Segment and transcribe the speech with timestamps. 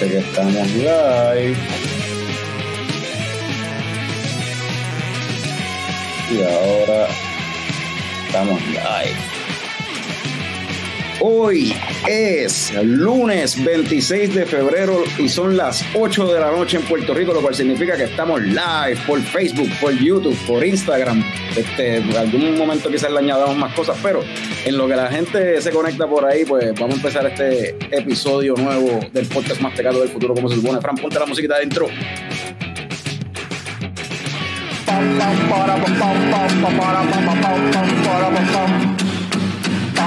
[0.00, 1.56] Que estamos live.
[6.30, 7.06] Y ahora
[8.26, 9.29] estamos live.
[11.22, 11.76] Hoy
[12.08, 17.34] es lunes 26 de febrero y son las 8 de la noche en Puerto Rico,
[17.34, 21.22] lo cual significa que estamos live por Facebook, por YouTube, por Instagram.
[21.54, 24.24] Este, en algún momento quizás le añadamos más cosas, pero
[24.64, 28.54] en lo que la gente se conecta por ahí, pues vamos a empezar este episodio
[28.54, 30.80] nuevo del podcast más pegado del futuro, como se supone.
[30.80, 31.86] Fran, ponte la musiquita adentro.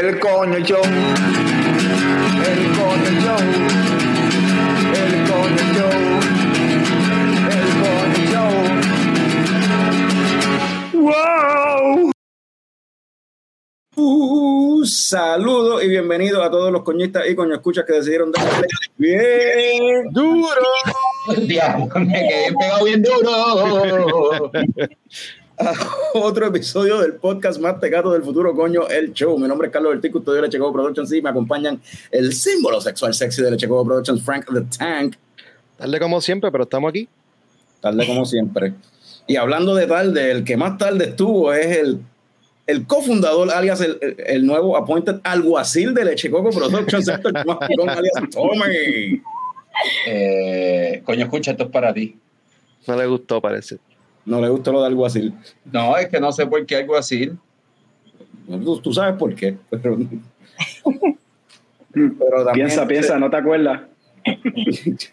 [0.00, 0.90] el coño show, el
[2.72, 3.36] coño show,
[4.96, 5.96] el coño show,
[7.50, 8.54] el coño show.
[10.94, 12.10] ¡Wow!
[13.96, 20.10] Uh, saludos y bienvenidos a todos los coñistas y coño escuchas que decidieron darle bien
[20.12, 20.48] duro.
[21.46, 24.50] Diablo, me quedé pegado bien duro.
[25.60, 25.74] a
[26.14, 29.38] otro episodio del podcast más tecato del futuro, coño, el show.
[29.38, 31.80] Mi nombre es Carlos Bertico, estoy de Lechecobo Productions y me acompañan
[32.10, 35.16] el símbolo sexual sexy de Lechecobo Productions, Frank the Tank.
[35.76, 37.08] Tarde como siempre, pero estamos aquí.
[37.80, 38.74] Tarde como siempre.
[39.26, 42.00] Y hablando de tarde, el que más tarde estuvo es el,
[42.66, 48.14] el cofundador, alias el, el, el nuevo appointed alguacil de Lechecoco Productions, Héctor Mascón, alias
[48.30, 49.22] Tommy.
[50.06, 52.18] Eh, coño, escucha, esto es para ti.
[52.86, 53.78] No le gustó, parece.
[54.24, 55.34] No le gustó lo de alguacil.
[55.64, 57.30] No, es que no sé por qué algo así.
[58.46, 59.56] Tú, tú sabes por qué.
[59.70, 59.96] Pero,
[61.92, 63.82] pero también, piensa, piensa, no te acuerdas.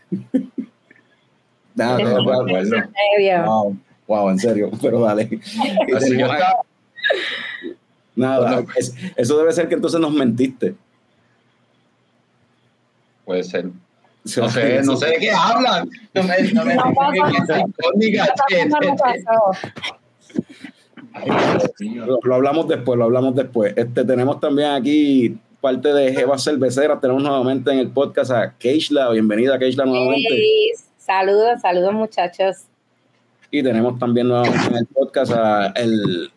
[1.75, 2.75] Nada, no me acuerdo.
[3.45, 3.77] Wow,
[4.07, 5.39] wow, en serio, pero dale.
[5.95, 6.61] Así yo estaba-
[8.15, 10.73] Nada, es- eso debe ser que entonces nos mentiste.
[13.25, 13.69] Puede ser.
[14.35, 15.89] No sé, no sé de qué hablan.
[16.13, 16.75] No me, no me
[21.25, 22.05] No.
[22.05, 23.73] Lo, lo hablamos después, lo hablamos después.
[23.75, 26.99] Este, tenemos también aquí parte de Jeva Cervecera.
[26.99, 29.09] Tenemos nuevamente en el podcast a Keishla.
[29.11, 30.27] Bienvenida, Keishla, nuevamente.
[30.29, 32.57] Hey, saludos, saludos muchachos.
[33.49, 36.31] Y tenemos también nuevamente en el podcast a el,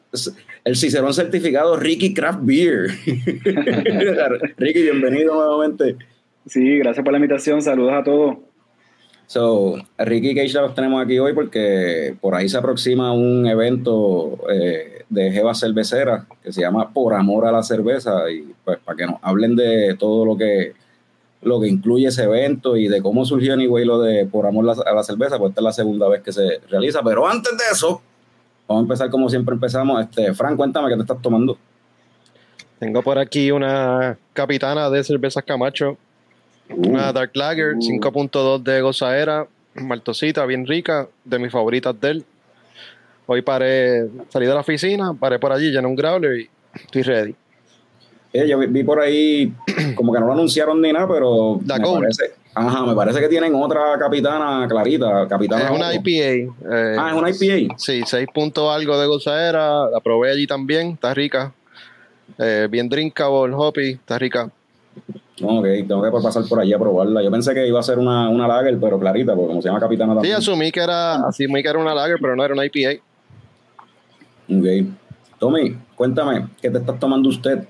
[0.64, 2.90] el Cicerón certificado Ricky Craft Beer.
[4.56, 5.96] Ricky, bienvenido nuevamente.
[6.46, 7.62] Sí, gracias por la invitación.
[7.62, 8.36] Saludos a todos.
[9.26, 15.04] So, Ricky Keishla los tenemos aquí hoy porque por ahí se aproxima un evento eh,
[15.08, 19.06] de Jeva Cervecera que se llama Por Amor a la Cerveza y pues para que
[19.06, 20.72] nos hablen de todo lo que
[21.42, 24.92] lo que incluye ese evento y de cómo surgió anyway lo de Por Amor a
[24.92, 28.02] la Cerveza, pues esta es la segunda vez que se realiza, pero antes de eso,
[28.66, 30.02] vamos a empezar como siempre empezamos.
[30.02, 31.56] Este, Fran, cuéntame qué te estás tomando.
[32.80, 35.98] Tengo por aquí una capitana de cervezas Camacho,
[36.76, 42.24] una Dark Lager, 5.2 de gozaera, maltosita, bien rica, de mis favoritas de él.
[43.26, 47.34] Hoy paré, salí de la oficina, paré por allí, llené un growler y estoy ready.
[48.32, 49.52] Eh, yo vi, vi por ahí
[49.96, 53.54] como que no lo anunciaron ni nada, pero me parece, ajá, me parece que tienen
[53.54, 55.64] otra capitana clarita, capitana.
[55.64, 56.10] Es una IPA.
[56.10, 57.74] eh, Ah, es una IPA.
[57.76, 61.52] Sí, 6 puntos algo de gozaera, la probé allí también, está rica.
[62.38, 64.48] Eh, bien drinkable, hoppy, está rica.
[65.42, 67.22] Ok, tengo que pasar por allí a probarla.
[67.22, 69.80] Yo pensé que iba a ser una, una lager, pero clarita, porque como se llama
[69.80, 70.36] capitana Sí, también.
[70.36, 73.00] asumí que era, asumí que era una lager, pero no era una IPA.
[74.48, 74.86] Ok.
[75.38, 77.66] Tommy, cuéntame, ¿qué te estás tomando usted?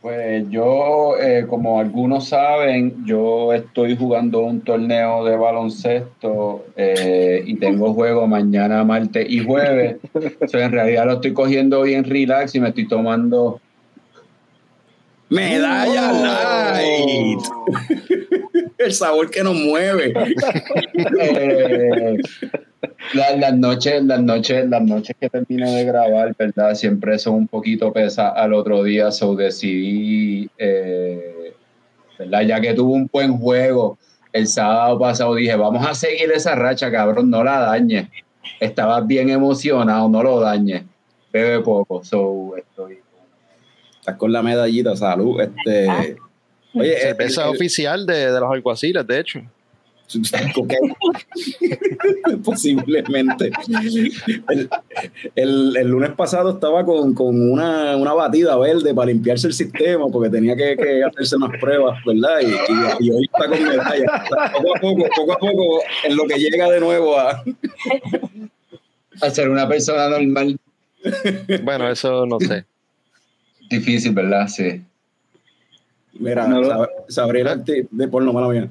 [0.00, 7.54] Pues yo, eh, como algunos saben, yo estoy jugando un torneo de baloncesto eh, y
[7.56, 9.98] tengo juego mañana, martes y jueves.
[10.40, 13.60] O sea, en realidad lo estoy cogiendo bien relax y me estoy tomando
[15.32, 17.40] Medalla Light.
[18.78, 20.12] El sabor que nos mueve.
[21.20, 22.18] Eh,
[23.14, 26.74] la- las noches, las noches, las noches que termino de grabar, ¿verdad?
[26.74, 31.52] Siempre son un poquito pesadas al otro día, so decidí, eh,
[32.18, 32.42] ¿verdad?
[32.42, 33.98] Ya que tuve un buen juego
[34.32, 38.08] el sábado pasado, dije, vamos a seguir esa racha, cabrón, no la dañes.
[38.58, 40.82] Estabas bien emocionado, no lo dañes.
[41.32, 42.98] Bebe poco, so estoy.
[44.02, 45.40] Estás con la medallita, salud.
[45.40, 46.16] Este,
[46.74, 49.40] oye, Cerveza el- el- oficial de, de los alguaciles, de hecho.
[52.44, 53.52] Posiblemente.
[55.36, 60.08] El, el, lunes pasado estaba con, con una, una, batida verde para limpiarse el sistema
[60.08, 62.40] porque tenía que, que hacerse unas pruebas, ¿verdad?
[62.40, 64.24] Y, y, hoy está con medalla.
[64.52, 67.44] Poco a poco, poco a poco, en lo que llega de nuevo a,
[69.20, 70.58] a ser una persona normal.
[71.62, 72.64] Bueno, eso no sé.
[73.72, 74.48] Difícil, ¿verdad?
[74.48, 74.82] Sí.
[76.12, 78.68] Mira, no, Sabriel de por no mala mía.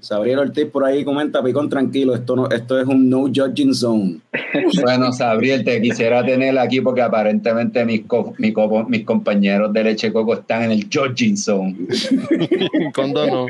[0.00, 4.20] Sabriel Ortiz por ahí comenta, Picón, tranquilo, esto no, esto es un no judging zone.
[4.82, 8.02] Bueno, Sabriel, te quisiera tener aquí porque aparentemente mis,
[8.88, 11.76] mis compañeros de leche coco están en el judging zone.
[12.94, 13.46] ¿Cuándo no?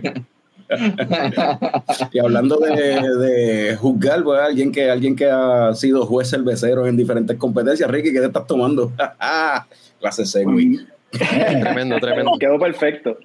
[2.12, 6.96] y hablando de, de juzgar, pues, alguien que, alguien que ha sido juez cervecero en
[6.96, 8.92] diferentes competencias, Ricky, ¿qué te estás tomando?
[10.00, 10.44] Clase C,
[11.60, 12.32] tremendo, tremendo.
[12.38, 13.18] Quedó perfecto.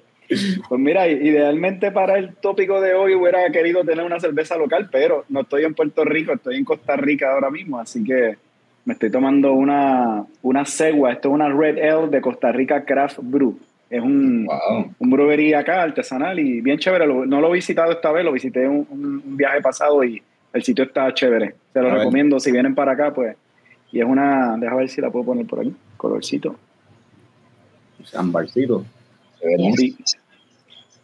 [0.68, 5.24] Pues mira, idealmente para el tópico de hoy hubiera querido tener una cerveza local, pero
[5.28, 8.36] no estoy en Puerto Rico, estoy en Costa Rica ahora mismo, así que
[8.84, 13.18] me estoy tomando una, una Segua, esto es una Red Ale de Costa Rica Craft
[13.20, 13.58] Brew.
[13.90, 14.48] Es un,
[14.98, 17.06] un brewery acá, artesanal y bien chévere.
[17.06, 20.22] no lo he visitado esta vez, lo visité un, un viaje pasado y
[20.52, 21.54] el sitio está chévere.
[21.72, 23.36] Se lo recomiendo si vienen para acá, pues.
[23.90, 26.56] Y es una, deja ver si la puedo poner por aquí, colorcito.
[28.14, 28.84] Ambarcito.
[29.76, 29.96] Sí,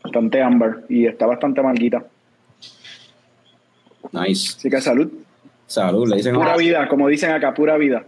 [0.02, 2.04] bastante ámbar y está bastante malguita.
[4.10, 4.56] Nice.
[4.56, 5.08] Así que salud.
[5.66, 6.34] Salud, le dicen.
[6.34, 8.04] Pura vida, como dicen acá, pura vida.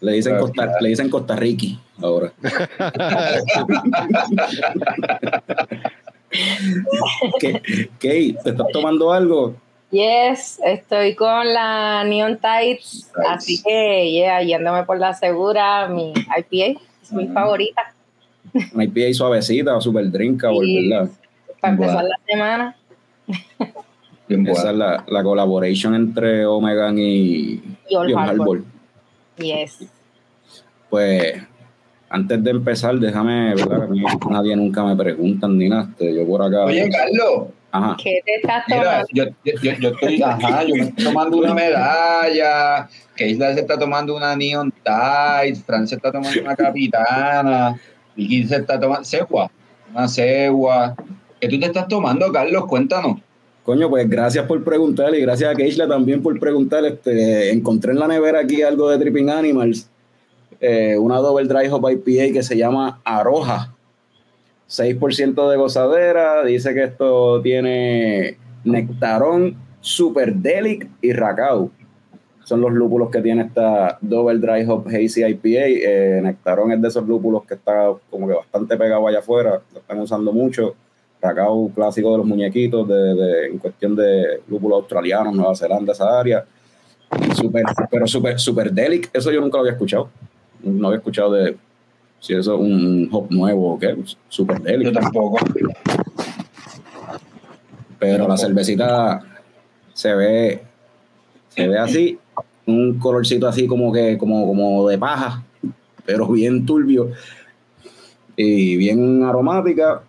[0.00, 1.66] Le dicen, Costa, le dicen Costa Rica
[2.00, 2.32] ahora.
[7.38, 7.60] ¿Qué,
[7.98, 9.56] ¿Qué, ¿Te estás tomando algo?
[9.90, 16.80] Yes, estoy con la Neon Tights, así que, yeah, yéndome por la segura, mi IPA
[17.02, 17.92] es mi favorita.
[18.72, 21.10] Una IPA suavecita o super drink, ¿verdad?
[21.60, 22.76] Para empezar la semana.
[24.28, 28.62] Esa es la, la, colaboration entre Omegan y, y Old Harbor.
[29.38, 29.84] Yes.
[30.88, 31.42] Pues
[32.08, 33.82] antes de empezar, déjame, ¿verdad?
[33.82, 35.88] A mí nadie nunca me pregunta ni nada.
[35.90, 36.64] Este, yo por acá.
[36.64, 37.48] Oye, Carlos.
[37.72, 37.96] Ajá.
[38.02, 39.06] ¿Qué te estás tomando?
[39.12, 44.16] yo, yo, yo, estoy, ajá, yo me estoy tomando una medalla, Keisla se está tomando
[44.16, 47.80] una Neon Tide, Fran se está tomando una Capitana,
[48.16, 49.50] Vicky se está tomando, Segua,
[49.92, 50.96] una Segua.
[51.40, 52.66] ¿Qué tú te estás tomando, Carlos?
[52.66, 53.18] Cuéntanos.
[53.64, 56.84] Coño, pues gracias por preguntar y gracias a Keisla también por preguntar.
[56.84, 59.88] Este, encontré en la nevera aquí algo de Tripping Animals
[60.60, 63.74] eh, una Double Dry Hop IPA que se llama Aroja.
[64.70, 66.44] 6% de gozadera.
[66.44, 71.70] Dice que esto tiene Nectarón, Super Delic y Racao.
[72.44, 75.48] Son los lúpulos que tiene esta Double Dry Hop Hazy IPA.
[75.48, 79.60] Eh, Nectarón es de esos lúpulos que está como que bastante pegado allá afuera.
[79.72, 80.74] Lo están usando mucho.
[81.20, 86.46] Racao, clásico de los muñequitos, de, en cuestión de lúpulos australianos, Nueva Zelanda, esa área.
[87.34, 90.08] Super, pero super, super delic, eso yo nunca lo había escuchado
[90.62, 91.56] no había escuchado de
[92.20, 93.96] si eso es un hop nuevo o qué,
[94.28, 95.38] súper Yo tampoco.
[97.98, 99.20] Pero la cervecita
[99.92, 100.62] se ve,
[101.48, 102.18] se ve así,
[102.66, 105.42] un colorcito así como que, como, como de paja,
[106.04, 107.10] pero bien turbio
[108.36, 110.02] y bien aromática.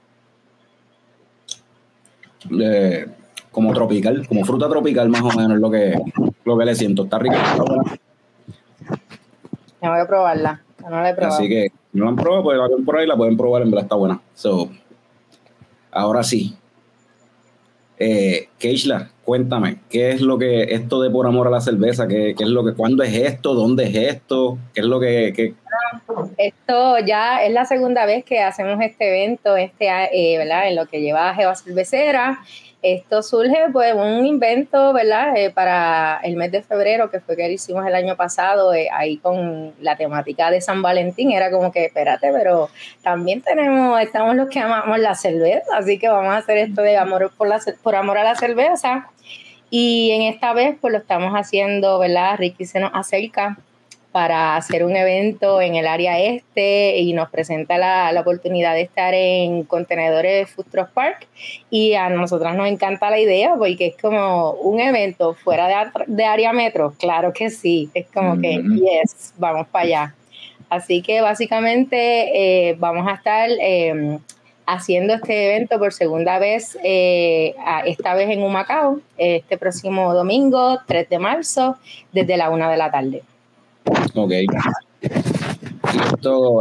[3.52, 5.98] como tropical, como fruta tropical más o menos lo que,
[6.46, 7.04] lo que le siento.
[7.04, 7.36] Está rico.
[9.82, 10.62] Me voy a probarla.
[10.90, 11.36] No la he probado.
[11.36, 13.84] Así que no la han probado, pues la por ahí, la pueden probar, en verdad
[13.84, 14.22] está buena.
[14.34, 14.70] So,
[15.92, 16.56] ahora sí.
[18.04, 22.08] Eh, Keishla, cuéntame, ¿qué es lo que esto de por amor a la cerveza?
[22.08, 23.54] ¿Qué, qué es lo que, cuándo es esto?
[23.54, 24.58] ¿Dónde es esto?
[24.74, 25.54] ¿Qué es lo que,
[26.38, 30.68] Esto ya es la segunda vez que hacemos este evento, este, eh, ¿verdad?
[30.68, 32.40] En lo que lleva Jeva Cervecera.
[32.82, 35.38] Esto surge pues un invento, ¿verdad?
[35.38, 39.18] Eh, para el mes de febrero, que fue que hicimos el año pasado, eh, ahí
[39.18, 42.70] con la temática de San Valentín, era como que, espérate, pero
[43.04, 46.98] también tenemos, estamos los que amamos la cerveza, así que vamos a hacer esto de
[46.98, 49.08] amor por, la, por amor a la cerveza.
[49.70, 52.36] Y en esta vez pues lo estamos haciendo, ¿verdad?
[52.38, 53.58] Ricky se nos acerca
[54.12, 58.82] para hacer un evento en el área este y nos presenta la, la oportunidad de
[58.82, 61.28] estar en contenedores Food Truck Park
[61.70, 65.76] y a nosotras nos encanta la idea porque es como un evento fuera de,
[66.08, 70.16] de área metro, claro que sí, es como que yes, vamos para allá.
[70.70, 74.20] Así que básicamente eh, vamos a estar em,
[74.66, 77.54] haciendo este evento por segunda vez, eh,
[77.86, 81.76] esta vez en Humacao, este próximo domingo, 3 de marzo,
[82.14, 83.24] desde la una de la tarde.
[84.16, 84.32] Ok.
[86.14, 86.60] Esto,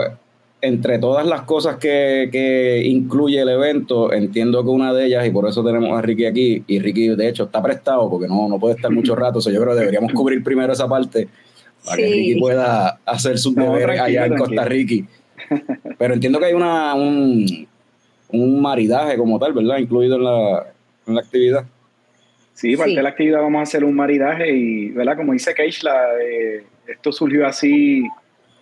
[0.60, 5.48] entre todas las cosas que, incluye el evento, entiendo que una de ellas, y por
[5.48, 8.74] eso tenemos a Ricky aquí, y Ricky de hecho está prestado porque no, no puede
[8.74, 11.28] estar mucho rato, yo creo que deberíamos cubrir primero esa parte
[11.84, 15.06] para que Ricky pueda hacer sus deberes allá en Costa Rica.
[15.98, 17.66] Pero entiendo que hay una, un,
[18.28, 19.78] un maridaje como tal, ¿verdad?
[19.78, 20.66] Incluido en la,
[21.06, 21.64] en la actividad.
[22.54, 25.16] Sí, parte de la actividad vamos a hacer un maridaje y, ¿verdad?
[25.16, 28.06] Como dice Keishla, eh, esto surgió así,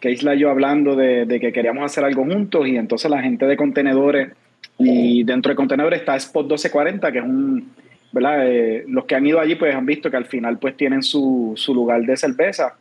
[0.00, 3.56] Keishla y yo hablando de, que queríamos hacer algo juntos y entonces la gente de
[3.56, 4.32] contenedores
[4.78, 7.72] y dentro de contenedores está Spot 1240, que es un,
[8.12, 8.48] ¿verdad?
[8.48, 11.52] Eh, los que han ido allí pues han visto que al final pues tienen su,
[11.56, 12.76] su lugar de cerveza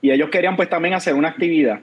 [0.00, 1.80] y ellos querían pues también hacer una actividad.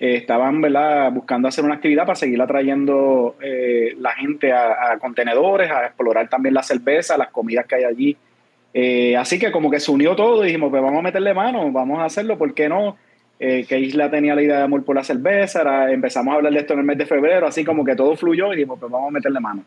[0.00, 1.12] Eh, estaban ¿verdad?
[1.12, 6.54] buscando hacer una actividad para seguir atrayendo eh, la gente a, contenedores, a explorar también
[6.54, 8.16] la cerveza, las comidas que hay allí.
[8.72, 11.70] Eh, así que como que se unió todo y dijimos, pues vamos a meterle mano,
[11.72, 12.96] vamos a hacerlo, ¿por qué no?
[13.38, 16.74] que Isla tenía la idea de amor por la cerveza, empezamos a hablar de esto
[16.74, 19.12] en el mes de febrero, así como que todo fluyó y dijimos, pues vamos a
[19.12, 19.64] meterle mano.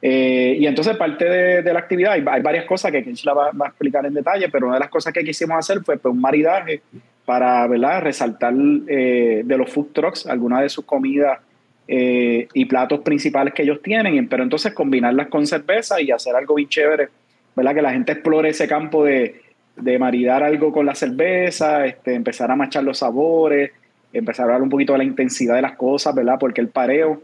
[0.00, 4.06] y entonces parte de, la actividad, hay, varias cosas que Isla va, va, a explicar
[4.06, 6.80] en detalle, pero una de las cosas que quisimos hacer fue pues, un maridaje
[7.24, 8.02] para ¿verdad?
[8.02, 8.54] resaltar
[8.88, 11.38] eh, de los food trucks algunas de sus comidas
[11.86, 16.54] eh, y platos principales que ellos tienen, pero entonces combinarlas con cerveza y hacer algo
[16.54, 17.08] bien chévere,
[17.54, 17.74] ¿verdad?
[17.74, 19.40] que la gente explore ese campo de,
[19.76, 23.72] de maridar algo con la cerveza, este, empezar a machar los sabores,
[24.12, 26.36] empezar a hablar un poquito de la intensidad de las cosas, ¿verdad?
[26.38, 27.22] porque el pareo.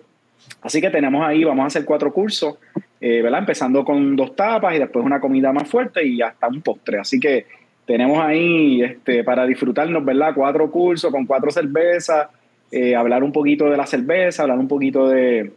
[0.63, 2.57] Así que tenemos ahí, vamos a hacer cuatro cursos,
[3.01, 3.41] eh, ¿verdad?
[3.41, 6.99] empezando con dos tapas y después una comida más fuerte y hasta un postre.
[6.99, 7.47] Así que
[7.87, 10.33] tenemos ahí este, para disfrutarnos, ¿verdad?
[10.35, 12.29] Cuatro cursos con cuatro cervezas,
[12.71, 15.53] eh, hablar un poquito de la cerveza, hablar un poquito de,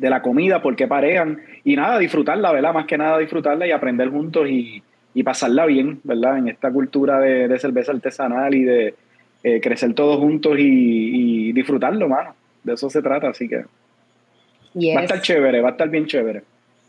[0.00, 2.72] la comida, por qué parean, y nada, disfrutarla, ¿verdad?
[2.72, 4.82] Más que nada disfrutarla y aprender juntos y,
[5.24, 6.38] pasarla bien, ¿verdad?
[6.38, 8.94] En esta cultura de, cerveza artesanal y de
[9.42, 12.34] eh, crecer todos juntos y, disfrutarlo, mano.
[12.62, 16.42] De eso se trata, así que va a estar chévere, va a estar bien chévere.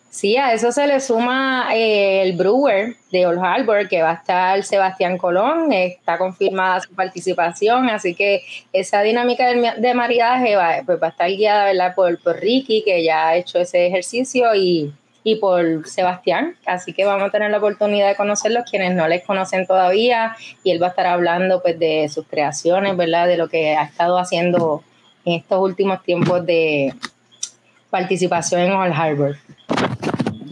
[0.09, 4.13] Sí, a eso se le suma eh, el brewer de Old Harbor, que va a
[4.15, 8.41] estar Sebastián Colón, está confirmada su participación, así que
[8.73, 13.27] esa dinámica de, maridaje va, pues va a estar guiada Por, por Ricky, que ya
[13.27, 14.91] ha hecho ese ejercicio, y,
[15.23, 19.23] y por Sebastián, así que vamos a tener la oportunidad de conocerlos, quienes no les
[19.23, 23.27] conocen todavía, y él va a estar hablando pues de sus creaciones, ¿verdad?
[23.27, 24.83] De lo que ha estado haciendo
[25.23, 26.95] en estos últimos tiempos de
[27.91, 29.37] participación en Old Harbor.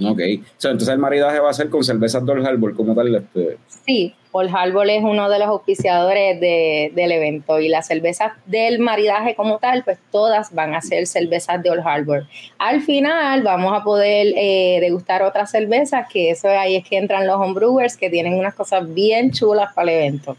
[0.04, 0.20] Ok.
[0.20, 3.16] entonces el maridaje va a ser con cervezas de Old Harbor, como tal.
[3.16, 3.58] Este...
[3.86, 9.36] Sí, Old Harbor es uno de los auspiciadores del evento y las cervezas del maridaje
[9.36, 12.26] como tal, pues todas van a ser cervezas de Old Harbor.
[12.60, 17.26] Al final vamos a poder eh, degustar otras cervezas, que eso ahí es que entran
[17.26, 20.38] los homebrewers, que tienen unas cosas bien chulas para el evento.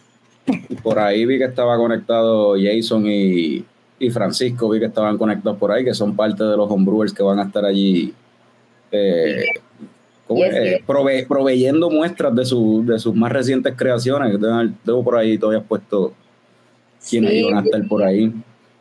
[0.82, 3.64] Por ahí vi que estaba conectado Jason y,
[3.98, 7.22] y Francisco, vi que estaban conectados por ahí, que son parte de los homebrewers que
[7.22, 8.14] van a estar allí
[8.90, 9.44] eh,
[11.26, 14.36] proveyendo muestras de, su, de sus más recientes creaciones.
[14.84, 16.12] Debo por ahí todavía puesto
[17.08, 18.32] quienes iban a estar por ahí.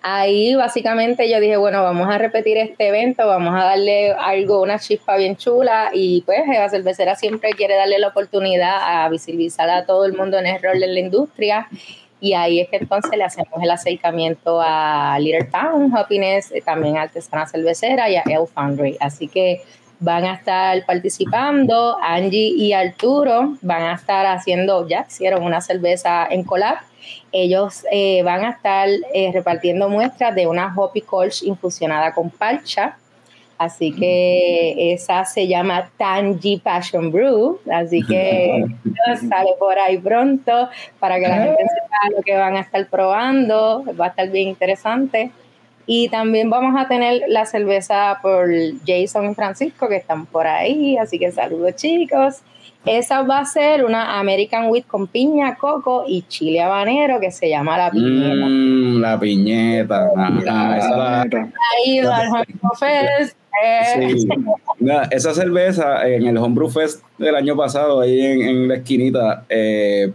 [0.01, 4.79] Ahí básicamente yo dije, bueno, vamos a repetir este evento, vamos a darle algo, una
[4.79, 9.85] chispa bien chula y pues la cervecera siempre quiere darle la oportunidad a visibilizar a
[9.85, 11.67] todo el mundo en el rol de la industria
[12.19, 16.97] y ahí es que entonces le hacemos el acercamiento a Little Town, Happiness, eh, también
[16.97, 18.97] a Artesana Cervecera y a El Foundry.
[18.99, 19.61] Así que
[19.99, 21.97] van a estar participando.
[22.01, 26.77] Angie y Arturo van a estar haciendo, ya hicieron una cerveza en collab.
[27.31, 32.97] Ellos eh, van a estar eh, repartiendo muestras de una Hoppy Colch infusionada con parcha.
[33.57, 37.59] Así que esa se llama Tangy Passion Brew.
[37.71, 38.65] Así que
[39.29, 43.83] sale por ahí pronto para que la gente sepa lo que van a estar probando.
[43.99, 45.31] Va a estar bien interesante.
[45.89, 48.50] Y también vamos a tener la cerveza por
[48.86, 52.41] Jason y Francisco que están por ahí, así que saludos chicos.
[52.86, 57.50] Esa va a ser una American Wheat con piña, coco y chile habanero que se
[57.50, 58.46] llama la piñeta.
[58.46, 60.12] Mm, la piñeta.
[63.63, 69.46] esa, esa cerveza en el Homebrew Fest del año pasado, ahí en, en la esquinita,
[69.50, 70.12] eh,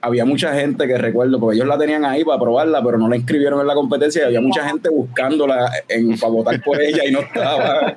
[0.00, 3.16] había mucha gente que recuerdo, porque ellos la tenían ahí para probarla, pero no la
[3.16, 7.12] inscribieron en la competencia y había mucha gente buscándola en, para votar por ella y
[7.12, 7.96] no estaba.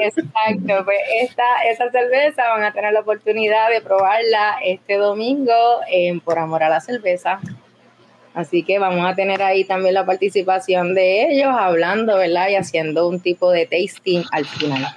[0.00, 5.54] Exacto, pues esta, esa cerveza van a tener la oportunidad de probarla este domingo
[5.90, 7.40] en Por Amor a la Cerveza.
[8.34, 12.50] Así que vamos a tener ahí también la participación de ellos hablando, ¿verdad?
[12.50, 14.94] Y haciendo un tipo de tasting al final.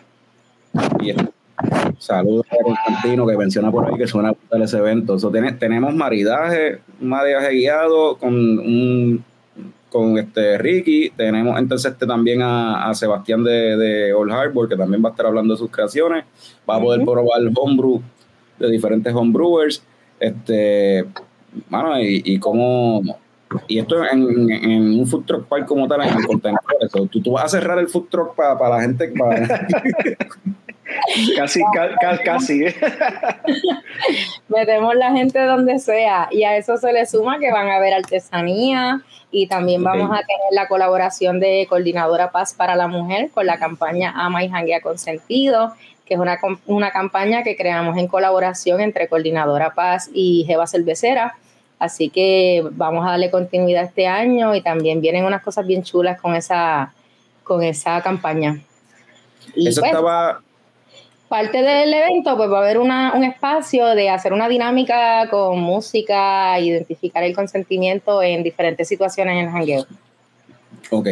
[1.98, 5.18] Saludos a Constantino que menciona por ahí que suena a ese evento.
[5.60, 9.24] tenemos maridaje, un maridaje guiado con un
[9.90, 11.10] con este Ricky.
[11.12, 15.26] Tenemos entonces este también a, Sebastián de, de Old Harbor, que también va a estar
[15.26, 16.26] hablando de sus creaciones.
[16.70, 18.02] Va a poder probar el homebrew
[18.60, 19.84] de diferentes homebrewers.
[20.20, 21.06] Este,
[21.70, 23.02] bueno, y, y cómo.
[23.68, 27.10] Y esto en, en, un food truck park como tal, en el contenedor.
[27.10, 29.12] Tú, tú vas a cerrar el food truck para la gente.
[31.38, 31.62] casi,
[32.24, 32.64] casi.
[34.48, 36.28] Metemos la gente donde sea.
[36.32, 39.02] Y a eso se le suma que van a haber artesanía.
[39.32, 43.60] Y también vamos a tener la colaboración de Coordinadora Paz para la Mujer con la
[43.60, 45.74] campaña Ama y Janguea Consentido
[46.10, 51.38] que es una, una campaña que creamos en colaboración entre Coordinadora Paz y Jeva Cervecera.
[51.78, 56.20] Así que vamos a darle continuidad este año y también vienen unas cosas bien chulas
[56.20, 56.94] con esa,
[57.44, 58.60] con esa campaña.
[59.56, 60.42] Y Eso pues, estaba...
[61.30, 65.60] Parte del evento, pues va a haber una, un espacio de hacer una dinámica con
[65.60, 69.86] música, identificar el consentimiento en diferentes situaciones en el jangueo.
[70.90, 71.08] Ok.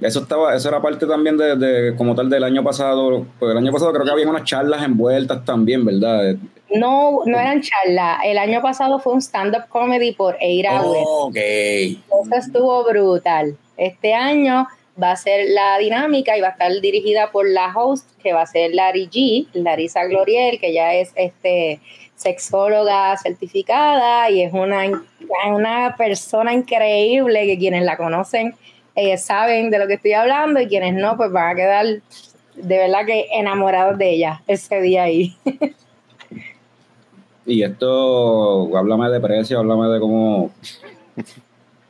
[0.00, 3.72] Eso estaba, eso era parte también de, como tal del año pasado, porque el año
[3.72, 6.36] pasado creo que había unas charlas envueltas también, ¿verdad?
[6.74, 8.20] No, no eran charlas.
[8.24, 11.36] El año pasado fue un stand-up comedy por Eira oh, Ok.
[11.36, 13.56] Eso estuvo brutal.
[13.76, 14.66] Este año
[15.00, 18.42] va a ser la dinámica y va a estar dirigida por la host, que va
[18.42, 21.80] a ser Larry G, Larisa Gloriel, que ya es este
[22.16, 24.84] sexóloga certificada y es una,
[25.48, 28.54] una persona increíble que quienes la conocen
[28.94, 31.86] eh, saben de lo que estoy hablando y quienes no, pues van a quedar
[32.54, 35.36] de verdad que enamorados de ella ese día ahí.
[37.46, 40.50] y esto, háblame de precio, háblame de cómo...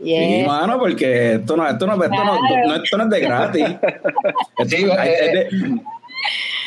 [0.04, 3.64] Sí, mano, porque esto no, esto no, esto no, esto no es de gratis.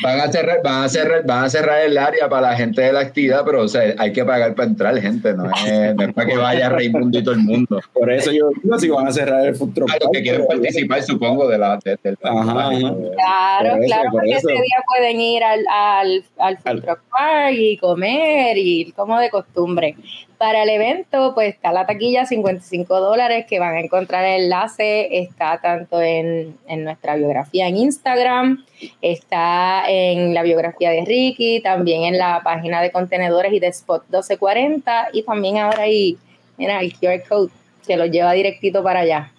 [0.00, 2.92] Van a cerrar, van a cerrar, van a cerrar el área para la gente de
[2.92, 6.14] la actividad, pero o sea, hay que pagar para entrar, gente, no es, no es
[6.14, 7.80] para que vaya Raimundo y todo el mundo.
[7.92, 9.90] Por eso yo digo si van a cerrar el truck.
[9.90, 14.84] A los que quieren participar, supongo, de la, del Ajá, Claro, claro, porque ese día
[14.86, 19.96] pueden ir al, al, al food truck park y comer y como de costumbre.
[20.38, 25.18] Para el evento, pues está la taquilla 55 dólares que van a encontrar el enlace,
[25.18, 28.64] está tanto en, en, nuestra biografía en Instagram,
[29.02, 34.02] está en la biografía de Ricky, también en la página de contenedores y de Spot
[34.02, 36.16] 1240 y también ahora ahí,
[36.56, 37.50] mira, el QR code
[37.84, 39.32] que lo lleva directito para allá.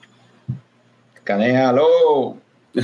[1.24, 2.36] Canéalo.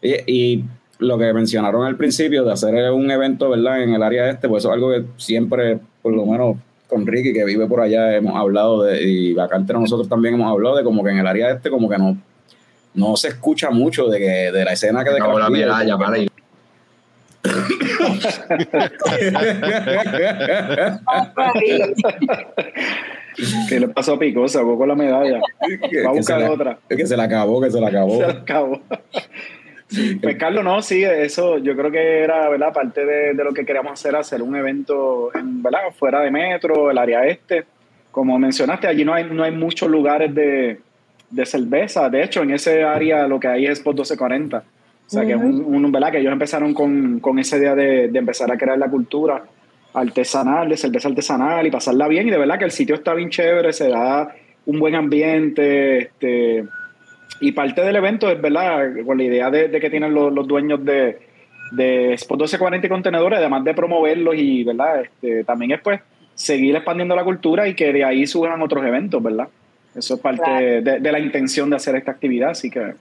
[0.00, 0.64] y, y
[0.98, 3.82] lo que mencionaron al principio de hacer un evento, ¿verdad?
[3.82, 6.56] En el área este, pues eso es algo que siempre, por lo menos
[6.88, 10.50] con Ricky, que vive por allá, hemos hablado de, y acá entre nosotros también hemos
[10.50, 12.16] hablado de como que en el área este como que no,
[12.94, 16.18] no se escucha mucho de, que, de la escena que de no, la medalla para
[16.18, 16.32] ir.
[23.68, 24.48] ¿Qué le pasó a Pico?
[24.48, 25.40] Se con la medalla.
[26.04, 26.78] Va a buscar otra.
[26.88, 28.16] Es que se la acabó, que se la acabó.
[28.18, 28.80] Se la acabó.
[30.22, 32.72] Pues Carlos, no, sí, eso yo creo que era, ¿verdad?
[32.72, 35.80] Parte de, lo que queríamos hacer, hacer un evento, en, ¿verdad?
[35.98, 37.64] Fuera de metro, el área este.
[38.10, 40.78] Como mencionaste, allí no hay, no hay muchos lugares de,
[41.44, 42.08] cerveza.
[42.08, 44.58] De hecho, en ese área lo que hay es Spot 1240.
[44.58, 46.12] O sea, que es un, ¿verdad?
[46.12, 49.42] Que ellos empezaron con, con esa idea de, de, empezar a crear la cultura
[49.94, 52.28] artesanal, de cerveza artesanal y pasarla bien.
[52.28, 54.34] Y de verdad que el sitio está bien chévere, se da
[54.66, 56.66] un buen ambiente, este
[57.40, 58.90] y parte del evento es, ¿verdad?
[59.04, 61.18] Con la idea de, que tienen los, dueños de,
[61.72, 65.02] de Spot 1240 y contenedores, además de promoverlos y, ¿verdad?
[65.02, 66.00] Este, también es, pues,
[66.34, 69.48] seguir expandiendo la cultura y que de ahí suban otros eventos, ¿verdad?
[69.94, 72.94] Eso es parte de, la intención de hacer esta actividad, así que...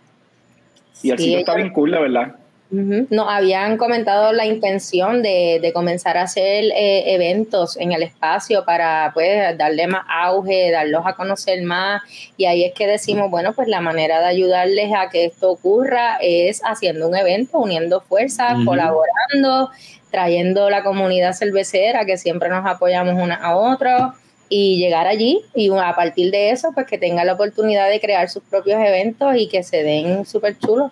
[1.04, 2.36] Y el sitio está bien cool, la verdad.
[2.70, 9.12] Nos habían comentado la intención de, comenzar a hacer eh, eventos en el espacio para
[9.14, 12.02] pues darle más auge, darlos a conocer más.
[12.36, 16.18] Y ahí es que decimos, bueno, pues la manera de ayudarles a que esto ocurra
[16.22, 19.70] es haciendo un evento, uniendo fuerzas, colaborando,
[20.12, 24.14] trayendo la comunidad cervecera que siempre nos apoyamos una a otra
[24.50, 25.42] y llegar allí.
[25.56, 29.38] Y a partir de eso pues que tengan la oportunidad de crear sus propios eventos
[29.38, 30.92] y que se den súper chulos.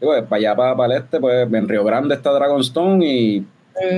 [0.00, 3.46] Digo, para allá, para, para el este, pues en Río Grande está Dragonstone y,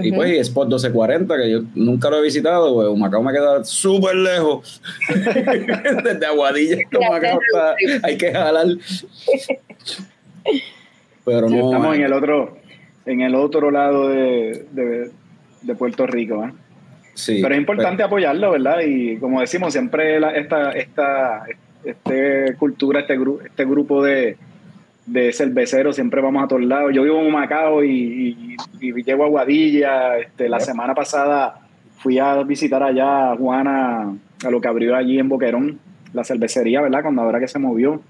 [0.02, 3.64] y pues y Spot 1240, que yo nunca lo he visitado, pues Humacao me queda
[3.64, 4.82] súper lejos.
[5.08, 8.66] Desde Aguadilla Humacao está, hay que jalar.
[11.24, 11.56] Pero no.
[11.56, 12.58] Estamos en el otro,
[13.06, 15.10] en el otro lado de, de,
[15.62, 16.52] de Puerto Rico, ¿eh?
[17.14, 18.80] Sí, pero es importante apoyarlo, ¿verdad?
[18.86, 21.44] Y como decimos, siempre esta, esta
[21.84, 24.36] este cultura, este, este grupo de,
[25.10, 26.92] de cervecero, siempre vamos a todos lados.
[26.94, 30.18] Yo vivo en Macao y, llego a Guadilla.
[30.18, 31.60] Este, la semana pasada
[31.98, 35.78] fui a visitar allá a Juana, a lo que abrió allí en Boquerón,
[36.12, 37.02] la cervecería, ¿verdad?
[37.02, 38.00] Cuando ahora que se movió.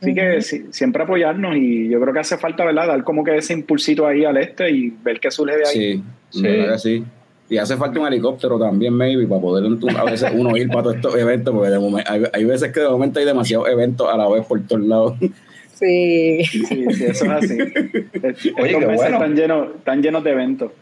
[0.00, 2.88] Así que siempre apoyarnos y yo creo que hace falta, ¿verdad?
[2.88, 6.04] Dar como que ese impulsito ahí al este y ver qué surge de ahí.
[6.30, 6.78] Sí, sí.
[6.78, 7.04] sí.
[7.48, 10.96] Y hace falta un helicóptero también, maybe, para poder a veces uno ir para todos
[10.96, 14.28] estos eventos, porque de momento, hay, veces que de momento hay demasiados eventos a la
[14.28, 15.14] vez por todos lados.
[15.74, 16.44] Sí.
[16.44, 17.58] Sí, sí, eso es así.
[18.60, 18.94] Oye, qué bueno.
[18.94, 20.72] están llenos, están llenos de eventos.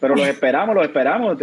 [0.00, 1.38] Pero los esperamos, los esperamos.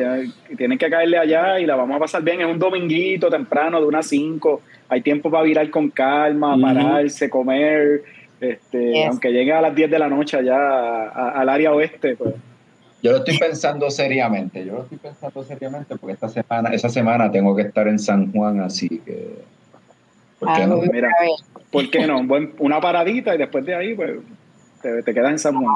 [0.57, 2.41] Tienen que caerle allá y la vamos a pasar bien.
[2.41, 4.61] Es un dominguito temprano de unas 5.
[4.89, 8.03] Hay tiempo para virar con calma, pararse, comer.
[8.39, 12.33] Este, Aunque llegue a las 10 de la noche allá al área oeste, pues.
[13.03, 17.31] Yo lo estoy pensando seriamente, yo lo estoy pensando seriamente porque esta semana, esa semana
[17.31, 19.43] tengo que estar en San Juan, así que
[20.47, 20.77] ¿por qué ah, no?
[20.77, 21.09] Mira,
[21.71, 22.21] ¿por qué no?
[22.59, 24.11] una paradita y después de ahí, pues,
[24.81, 25.75] te, te quedas en San Juan.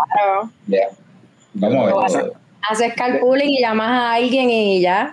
[1.54, 2.34] Vamos a ver.
[2.70, 5.12] Haces carpooling y llamas a alguien y ya.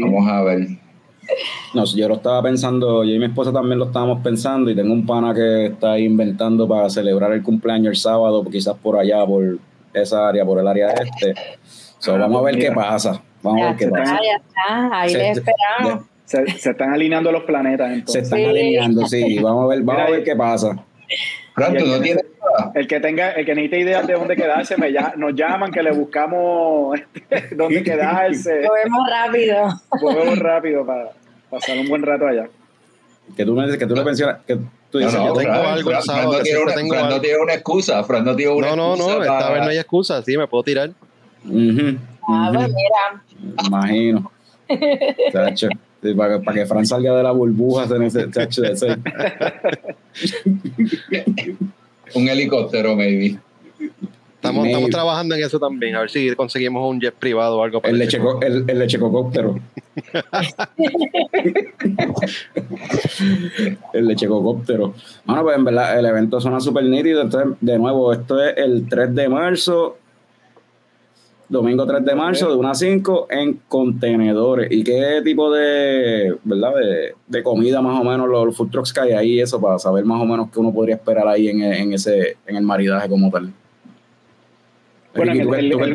[0.00, 0.68] Vamos a ver.
[1.74, 4.94] No, yo lo estaba pensando, yo y mi esposa también lo estábamos pensando y tengo
[4.94, 9.58] un pana que está inventando para celebrar el cumpleaños el sábado, quizás por allá, por
[9.92, 11.34] esa área, por el área este.
[11.98, 13.20] So, ah, vamos a ver qué pasa.
[13.42, 14.18] Vamos a ver qué pasa.
[14.22, 16.04] Ya está, ahí le esperamos.
[16.28, 17.90] Se, se, están alineando los planetas.
[17.90, 18.28] Entonces.
[18.28, 19.38] Se están alineando, sí.
[19.38, 20.84] Vamos a ver, vamos a ver qué pasa.
[21.54, 22.20] Pronto, no tiene
[22.74, 25.92] el que tenga, el que necesite ideas de dónde quedarse, me nos llaman que le
[25.92, 28.62] buscamos este, dónde quedarse.
[28.62, 29.68] Movemos rápido.
[30.00, 31.12] Movemos rápido para
[31.50, 32.48] pasar un buen rato allá.
[33.36, 34.58] Que tú me dices, que tú le mencionas, que
[34.90, 37.20] tú dices, no, no, yo tengo algo Fran, Fran, no tiene una, tengo Fran no
[37.20, 39.12] tiene una excusa, Fran no tiene una no, excusa.
[39.12, 40.90] No, no, esta vez no hay excusa, sí, me puedo tirar.
[41.44, 43.22] Uh -huh, ah, pues mira.
[43.66, 44.30] Imagino.
[46.02, 46.16] Chacho.
[46.16, 48.96] para, para, que Fran salga de la burbuja en ese chacho de ese.
[52.14, 53.38] un helicóptero, maybe.
[54.38, 57.80] Estamos, estamos, trabajando en eso también, a ver si conseguimos un jet privado o algo
[57.80, 59.58] para el, leche, el, el lechecocóptero.
[63.92, 64.94] el lechecocóptero.
[65.24, 67.22] Bueno, pues en verdad el evento suena súper nítido.
[67.22, 69.97] Entonces, de nuevo, esto es el 3 de marzo,
[71.48, 74.70] domingo 3 de marzo, de 1 a 5, en contenedores.
[74.70, 79.00] ¿Y qué tipo de, verdad, de, de comida más o menos los, food trucks que
[79.00, 79.40] hay ahí?
[79.40, 82.56] Eso para saber más o menos qué uno podría esperar ahí en, en ese, en
[82.56, 83.52] el maridaje como tal.
[85.14, 85.32] Bueno,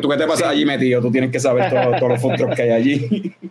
[0.02, 1.00] ¿tú, qué te pasa allí metido?
[1.00, 3.32] Tú tienes que saber todos los food trucks que hay allí.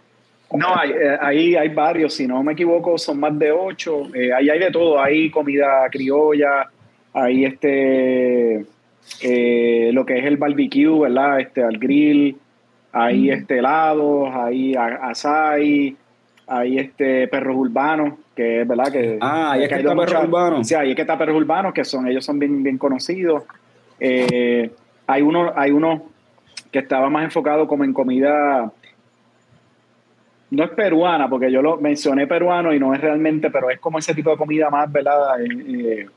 [0.54, 4.04] No, hay, eh, ahí hay varios, si no me equivoco, son más de ocho.
[4.14, 6.70] Eh, ahí hay de todo, hay comida criolla,
[7.12, 8.64] hay este
[9.22, 11.40] eh, lo que es el barbecue, ¿verdad?
[11.40, 12.38] Este, al grill,
[12.92, 15.96] hay este, helados, hay asai,
[16.48, 19.18] hay este, perros urbanos, que es verdad que...
[19.22, 20.68] Ah, hay que está perros urbanos.
[20.68, 23.44] Sí, hay que está perros urbanos, que son, ellos son bien, bien conocidos.
[24.00, 24.72] Eh,
[25.08, 26.04] hay uno, hay uno
[26.72, 28.72] que estaba más enfocado como en comida
[30.54, 33.98] no es peruana, porque yo lo mencioné peruano y no es realmente, pero es como
[33.98, 35.42] ese tipo de comida más, ¿verdad?
[35.42, 36.08] Eh,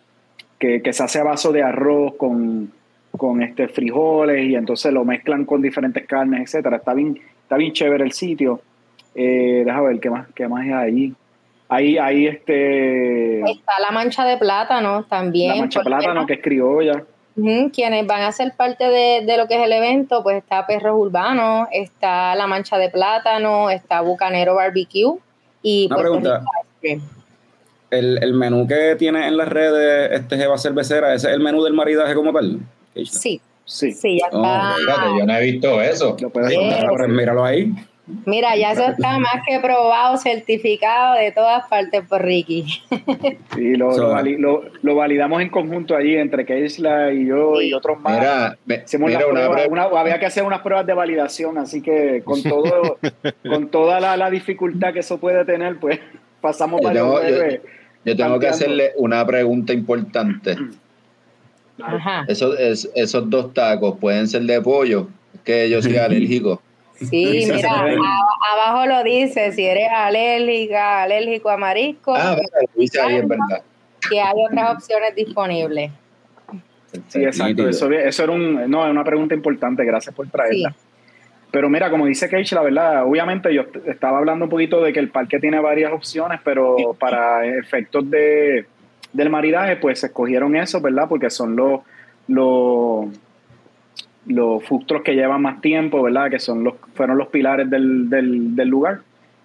[0.59, 2.73] que, que, se hace a vaso de arroz con,
[3.17, 6.77] con este frijoles y entonces lo mezclan con diferentes carnes, etcétera.
[6.77, 8.61] Está bien, está bien chévere el sitio.
[9.15, 11.15] Eh, déjame ver qué más, qué más hay ahí.
[11.69, 13.41] Ahí, ahí este.
[13.41, 15.55] Está la mancha de plátano también.
[15.55, 17.03] La mancha de plátano, que es criolla.
[17.73, 20.97] quienes van a ser parte de, de, lo que es el evento, pues está Perros
[20.97, 25.19] Urbanos, está La Mancha de Plátano, está Bucanero Barbecue
[25.63, 26.43] y Una pregunta.
[27.91, 31.63] El, el, menú que tiene en las redes este Jeva Cervecera, ¿ese es el menú
[31.63, 32.61] del maridaje como tal?
[32.95, 33.41] Sí.
[33.65, 33.93] Sí.
[33.93, 34.75] sí ya está.
[35.19, 36.17] yo no he visto eso.
[37.09, 37.73] míralo ahí.
[38.25, 42.65] Mira, ya eso está más que probado, certificado de todas partes por Ricky.
[43.55, 43.91] Sí, lo,
[44.83, 48.55] lo, validamos en conjunto allí entre Keisla y yo y otros más.
[48.99, 49.27] Mira,
[49.71, 52.99] una había que hacer unas pruebas de validación, así que con todo,
[53.49, 56.01] con toda la, dificultad que eso puede tener, pues
[56.41, 57.21] pasamos yo tengo,
[58.05, 60.57] yo tengo que hacerle una pregunta importante.
[62.29, 62.57] Esos,
[62.95, 65.09] esos dos tacos pueden ser de pollo,
[65.45, 66.63] que yo soy alérgico.
[66.95, 67.71] Sí, mira,
[68.53, 72.15] abajo lo dice, si eres alérgica, alérgico a marisco.
[72.15, 72.39] Ah,
[72.75, 73.63] dice ahí, es verdad.
[74.09, 75.91] Que hay otras opciones disponibles.
[77.09, 77.69] Sí, exacto.
[77.69, 80.75] Eso, eso era un, no, una pregunta importante, gracias por traerla.
[81.57, 85.01] Pero mira, como dice Cage, la verdad, obviamente yo estaba hablando un poquito de que
[85.01, 88.67] el parque tiene varias opciones, pero para efectos de,
[89.15, 91.09] del maridaje, pues se escogieron eso, ¿verdad?
[91.09, 91.81] Porque son los,
[92.29, 93.07] los,
[94.27, 96.29] los frustros que llevan más tiempo, ¿verdad?
[96.29, 98.99] Que son los, fueron los pilares del, del, lugar.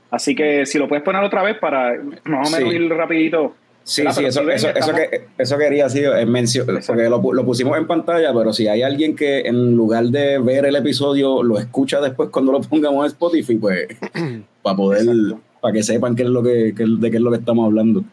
[0.10, 1.94] Así que si lo puedes poner otra vez para
[2.26, 3.56] más o menos ir rapidito.
[3.84, 6.08] Sí, sí, eso, eso, eso, que, eso quería decir,
[6.86, 10.66] porque lo, lo, pusimos en pantalla, pero si hay alguien que en lugar de ver
[10.66, 13.88] el episodio lo escucha después cuando lo pongamos en Spotify, pues
[14.62, 15.06] para poder
[15.60, 18.04] para que sepan qué es lo que, qué- de qué es lo que estamos hablando.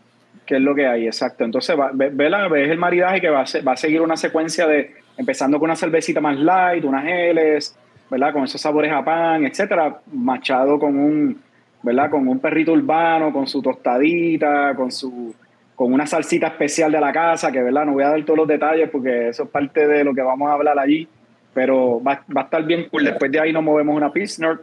[0.46, 1.44] que es lo que hay, exacto.
[1.44, 4.00] Entonces, va, ve, ve la- ves el maridaje que va a, se- va a seguir
[4.00, 7.76] una secuencia de, empezando con una cervecita más light, unas geles,
[8.10, 8.32] ¿verdad?
[8.32, 11.38] Con esos sabores a pan, etcétera, machado con un,
[11.82, 12.10] ¿verdad?
[12.10, 15.34] Con un perrito urbano, con su tostadita, con su
[15.78, 18.48] con una salsita especial de la casa, que verdad, no voy a dar todos los
[18.48, 21.06] detalles porque eso es parte de lo que vamos a hablar allí,
[21.54, 23.04] pero va, va a estar bien cool.
[23.04, 24.58] Después de ahí nos movemos una Pilsner,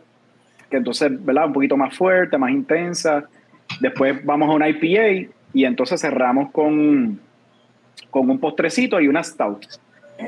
[0.70, 1.46] que entonces, ¿verdad?
[1.46, 3.24] Un poquito más fuerte, más intensa.
[3.80, 7.18] Después vamos a una IPA y entonces cerramos con,
[8.10, 9.66] con un postrecito y una stout.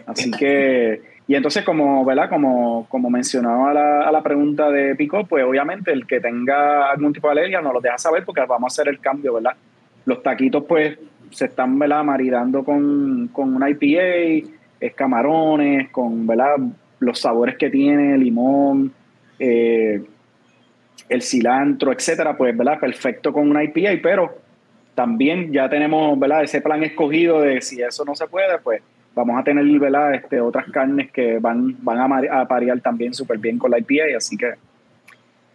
[0.06, 2.30] Así que, y entonces como, ¿verdad?
[2.30, 7.12] Como, como mencionaba la, a la pregunta de Pico, pues obviamente el que tenga algún
[7.12, 9.58] tipo de alergia nos lo deja saber porque vamos a hacer el cambio, ¿verdad?
[10.08, 10.98] Los taquitos pues
[11.32, 12.02] se están, ¿verdad?
[12.04, 14.48] Maridando con, con una IPA,
[14.80, 16.56] es camarones, con, ¿verdad?
[17.00, 18.94] Los sabores que tiene, limón,
[19.38, 20.02] eh,
[21.10, 22.80] el cilantro, etcétera, pues, ¿verdad?
[22.80, 24.38] Perfecto con una IPA, pero
[24.96, 26.44] también ya tenemos, ¿verdad?
[26.44, 28.82] Ese plan escogido de si eso no se puede, pues
[29.14, 30.14] vamos a tener, ¿verdad?
[30.14, 34.16] Este, otras carnes que van, van a, a parear también súper bien con la IPA,
[34.16, 34.54] así que,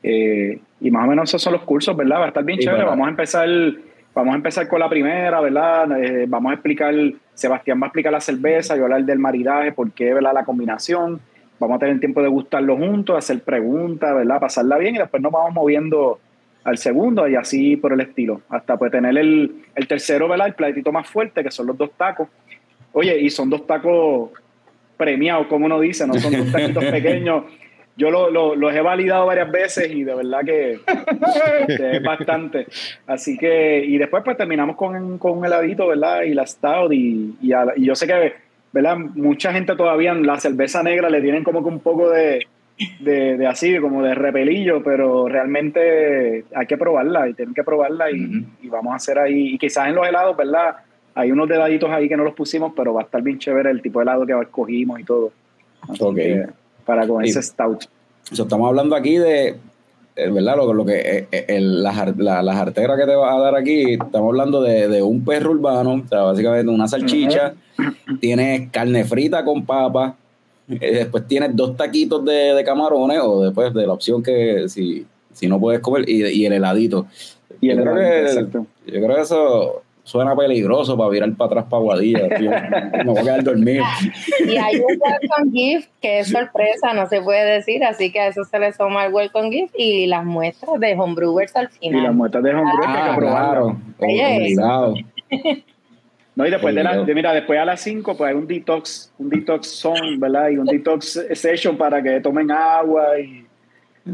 [0.03, 2.19] eh, y más o menos esos son los cursos, ¿verdad?
[2.19, 3.49] Va a estar bien Sí, chévere, vamos a empezar,
[4.14, 6.03] vamos a empezar con la primera, ¿verdad?
[6.03, 6.94] Eh, vamos a explicar,
[7.35, 10.33] Sebastián va a explicar la cerveza, yo hablar del maridaje, por qué, ¿verdad?
[10.35, 11.20] La combinación,
[11.59, 14.40] vamos a tener tiempo de gustarlo juntos, hacer preguntas, ¿verdad?
[14.40, 16.20] Pasarla bien y después nos vamos moviendo
[16.64, 20.48] al segundo y así por el estilo, hasta pues tener el, el tercero, ¿verdad?
[20.48, 22.29] El platito más fuerte, que son los dos tacos.
[22.92, 24.31] Oye, y son dos tacos
[24.96, 27.44] premiados, como uno dice, no son dos taquitos pequeños.
[27.96, 30.78] Yo lo- lo- los he validado varias veces y de verdad que,
[31.76, 32.66] que es bastante.
[33.07, 36.22] Así que, y después pues terminamos con, con un heladito, ¿verdad?
[36.22, 38.33] Y la stout y, y, a y yo sé que,
[38.72, 38.96] ¿verdad?
[38.96, 42.46] Mucha gente todavía la cerveza negra le tienen como que un poco de,
[43.00, 48.11] de, de así, como de repelillo, pero realmente hay que probarla y tienen que probarla
[48.11, 50.76] y, y vamos a hacer ahí, y quizás en los helados, ¿verdad?
[51.14, 53.83] Hay unos dedaditos ahí que no los pusimos, pero va a estar bien chévere el
[53.83, 55.31] tipo de helado que escogimos y todo.
[55.83, 56.14] Así Ok.
[56.16, 56.46] que,
[56.85, 57.85] para con Y- ese stout.
[58.31, 59.57] So, estamos hablando aquí de,
[60.16, 60.57] eh, ¿verdad?
[60.57, 63.57] Lo, lo que, eh, eh, el- la, la, la jartera que te va a dar
[63.57, 67.55] aquí, estamos hablando de, de un perro urbano, o sea, básicamente una salchicha,
[68.21, 70.16] tienes carne frita con papa,
[70.66, 75.47] después tienes dos taquitos de, de camarones, o después de la opción que si, si
[75.49, 77.07] no puedes comer, y, y el heladito.
[77.61, 78.66] Y el creo heladito, que, exacto.
[78.87, 82.29] yo creo que eso suena peligroso para virar para atrás para Guadilla.
[82.38, 82.51] tío.
[82.51, 83.85] Me voy a quedar dormido.
[84.47, 88.27] Y hay un welcome gift que es sorpresa, no se puede decir, así que a
[88.29, 91.99] eso se le suma el welcome gift y las muestras de homebrewers al Y las
[92.01, 92.15] final.
[92.15, 93.77] muestras de hombre hay Ah, que probarlas.
[94.57, 94.95] claro.
[96.35, 99.12] No, y después de, la, de- mira, después a las 5, pues hay un detox,
[99.19, 100.49] un detox zone, ¿verdad?
[100.49, 103.41] Y un detox session para que tomen agua y...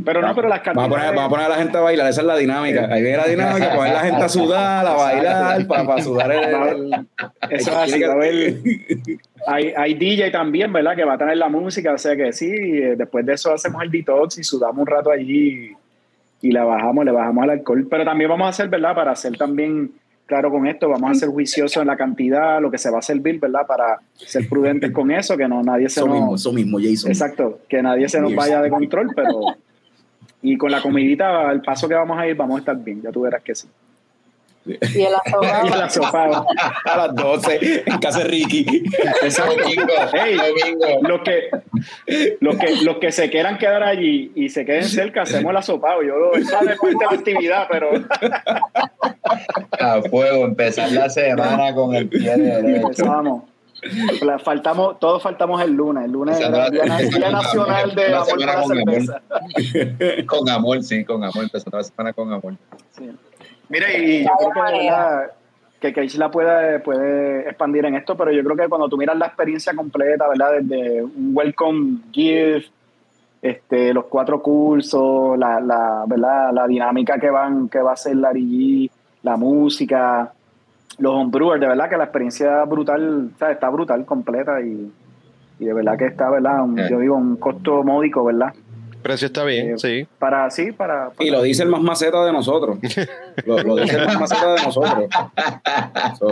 [0.05, 1.81] Pero no, pero las Vamos a, poner, cantidades- vamos a poner a la gente a
[1.81, 2.88] bailar, esa es la dinámica.
[2.92, 6.31] Ahí viene la dinámica, poner a la gente a sudar, a bailar, para, para sudar
[6.33, 6.44] el.
[6.44, 7.07] el-
[7.51, 8.03] Eso es así,
[9.46, 10.94] hay, hay DJ también, ¿verdad?
[10.94, 13.83] Que va a tener la música, o sea que sí, eh, después de eso hacemos
[13.83, 15.72] el detox y sudamos un rato allí
[16.42, 17.87] y la bajamos, le bajamos al alcohol.
[17.90, 18.94] Pero también vamos a hacer, ¿verdad?
[18.94, 19.90] Para hacer también,
[20.27, 23.03] claro, con esto, vamos a ser juiciosos en la cantidad, lo que se va a
[23.03, 23.66] servir, ¿verdad?
[23.66, 26.16] Para ser prudentes con eso, que no nadie se Eso nos...
[26.16, 27.11] mismo, eso mismo, Jason.
[27.11, 29.40] Exacto, que nadie se nos vaya de control, pero...
[30.42, 33.11] Y con la comidita, al paso que vamos a ir, vamos a estar bien, ya
[33.11, 33.68] tú verás que sí.
[34.66, 35.66] Y el asomado.
[35.66, 36.46] Y el asopado.
[36.85, 38.64] A las 12 en casa de Ricky.
[38.64, 40.37] Domingo, Ey.
[40.37, 41.09] domingo.
[41.09, 41.51] los que,
[42.40, 46.03] los que los que se quieran quedar allí y se queden cerca, hacemos el asopado.
[46.03, 47.90] Yo eso es parte de la actividad, pero
[49.81, 52.88] A fuego, empezar la semana con el pie derecho.
[52.88, 53.44] empezamos.
[54.22, 56.04] La- Faltamos, todos faltamos el lunes.
[56.04, 56.82] El lunes era la- Día,
[57.16, 58.94] Día Nacional de la Amor la con amor.
[58.94, 59.22] Cerveza.
[60.26, 61.44] Con amor, sí, con amor.
[61.44, 62.54] Empezando la semana con amor.
[62.92, 63.10] Sí.
[63.68, 65.30] Mira, y yo creo que, verdad,
[65.80, 69.26] que Keishla puede, puede expandir en esto, pero yo creo que cuando tú miras la
[69.26, 70.52] experiencia completa, ¿verdad?
[70.60, 72.70] Desde un welcome gift,
[73.42, 76.50] este, los cuatro cursos, la, la, ¿verdad?
[76.52, 78.42] la dinámica que van, que va a hacer Larry
[78.88, 78.90] G,
[79.22, 80.32] la música,
[80.98, 84.90] los homebrewers, de verdad que la experiencia brutal, o sea, está brutal, completa y,
[85.61, 86.62] y de verdad que está, ¿verdad?
[86.64, 86.87] Un- Eh.
[86.90, 88.52] Yo digo, un costo módico, ¿verdad?
[89.02, 90.06] Precio está bien, Eh, sí.
[90.18, 91.11] Para, sí, para...
[91.20, 92.78] Y lo dice el más maceta de nosotros.
[93.46, 95.04] Lo, lo dice el más maceta de nosotros.
[96.18, 96.30] So-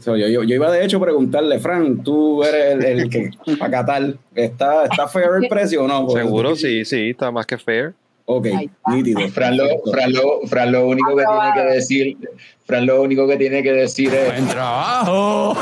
[0.00, 3.30] So, yo, yo, yo iba de hecho a preguntarle, Fran, tú eres el, el que
[3.58, 6.08] para Qatar, ¿está, ¿está fair el precio o no?
[6.10, 7.92] Seguro, sí, sí, está más que fair.
[8.32, 8.46] Ok,
[8.92, 9.26] nítido.
[9.30, 12.16] Fran lo, Fran lo, Fran lo único que tiene que decir,
[12.64, 15.54] Fran lo único que tiene que decir es ¡Buen trabajo!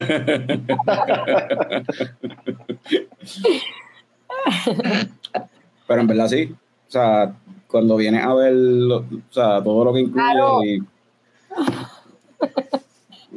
[5.86, 6.54] Pero en verdad sí.
[6.88, 7.32] O sea,
[7.66, 10.64] cuando vienes a ver lo- o sea, todo lo que incluye Claro.
[10.64, 10.82] y-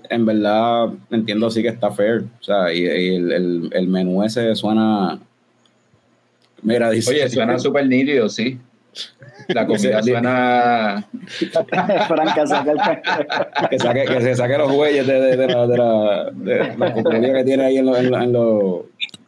[0.10, 2.26] en verdad entiendo sí que está fair.
[2.40, 5.20] O sea, y, y el, el- el menú ese suena.
[6.66, 7.12] Mira, dice.
[7.12, 8.58] Oye, suena súper nítido, sí.
[9.50, 11.08] La comida suena.
[12.08, 15.78] Franca, saca el que, saque, que se saque los huellos de, de, de la, de
[15.78, 18.82] la, de la que tiene ahí en, los- en, los- en los,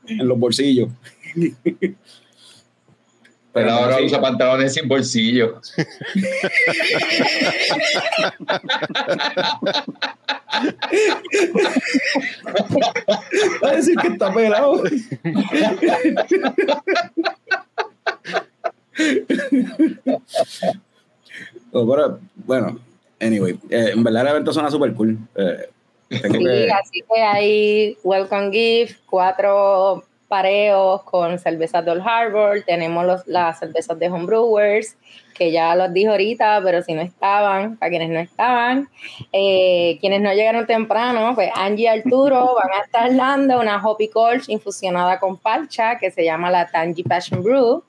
[0.08, 0.90] en los bolsillos.
[3.58, 5.60] Pero ahora sí, usa pantalones sin bolsillo.
[13.64, 14.84] va a decir que está pelado.
[21.72, 22.80] No, pero, bueno,
[23.20, 25.18] anyway, eh, en verdad el evento suena súper cool.
[25.36, 25.70] Eh,
[26.10, 33.06] tengo Sí, que- así que hay welcome gift, cuatro pareos con cervezas Doll Harbor, tenemos
[33.06, 34.98] los, las cervezas de Homebrewers,
[35.34, 38.90] que ya los dije ahorita, pero si no estaban, para quienes no estaban,
[39.32, 44.10] eh, quienes no llegaron temprano, pues Angie y Arturo van a estar dando una Hoppy
[44.10, 47.84] Colch infusionada con parcha, que se llama la Tangy Passion Brew,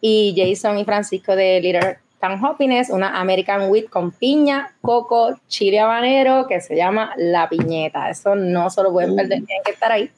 [0.00, 5.80] y Jason y Francisco de Little Town Hoppiness, una American Wheat con piña, coco, chile
[5.80, 8.08] habanero, que se llama La Piñeta.
[8.08, 10.10] Eso no se lo pueden perder, tienen que estar ahí.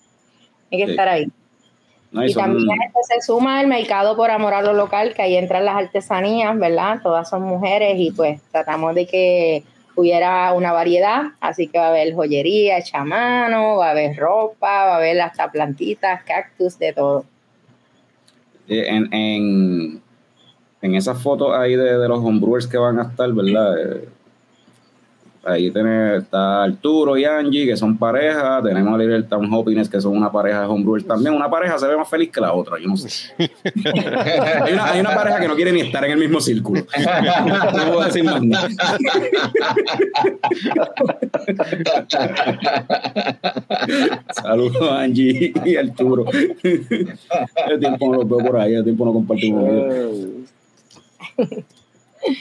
[0.69, 1.31] Tienen que estar ahí.
[2.17, 5.23] No, Y y son- también se suma el mercado por amor a lo local, que
[5.23, 7.01] ahí entran las artesanías, ¿verdad?
[7.03, 11.89] Todas son mujeres y pues tratamos de que hubiera una variedad, así que va a
[11.91, 16.79] haber joyería, hecha a mano, va a haber ropa, va a haber hasta plantitas, cactus,
[16.79, 17.25] de todo.
[18.69, 20.03] eh, en, en,
[20.83, 23.75] en esas fotos ahí de, de los homebrewers que van a estar, ¿verdad?
[25.47, 28.61] Ahí tiene, está Arturo y Angie, que son pareja.
[28.65, 31.35] Tenemos a Little Town Hoppiness, que son una pareja de homebrewers también.
[31.35, 33.33] Una pareja se ve más feliz que la otra, yo no sé.
[33.39, 36.85] hay, una, hay una pareja que no quiere ni estar en el mismo círculo.
[37.47, 38.69] No puedo decir más nada.
[44.43, 46.25] Saludos a Angie y Arturo.
[46.33, 49.65] El tiempo no los veo por ahí, el tiempo no compartimos.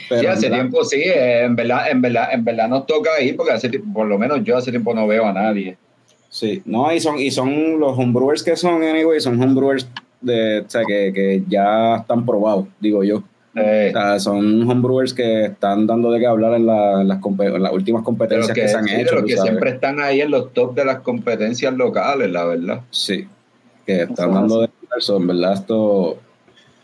[0.08, 0.56] Pero, Sí, hace ¿verdad?
[0.64, 4.06] tiempo sí, en verdad, en verdad, en verdad nos toca ir porque hace tiempo, por
[4.06, 5.76] lo menos yo hace tiempo no veo a nadie.
[6.28, 9.88] Sí, no, y son, y son los homebrewers que son, anyway, son homebrewers
[10.20, 13.22] de, o sea, que, que ya están probados, digo yo.
[13.54, 17.18] Eh, O sea, son homebrewers que están dando de qué hablar en, la- en las,
[17.24, 19.24] en las últimas competencias que, que, se han sí, hecho.
[19.24, 19.42] que sabes.
[19.50, 22.80] siempre están ahí en los top de las competencias locales, la verdad.
[22.90, 23.26] Sí,
[23.86, 24.68] que están dando de
[24.98, 25.16] eso.
[25.16, 26.18] En verdad, esto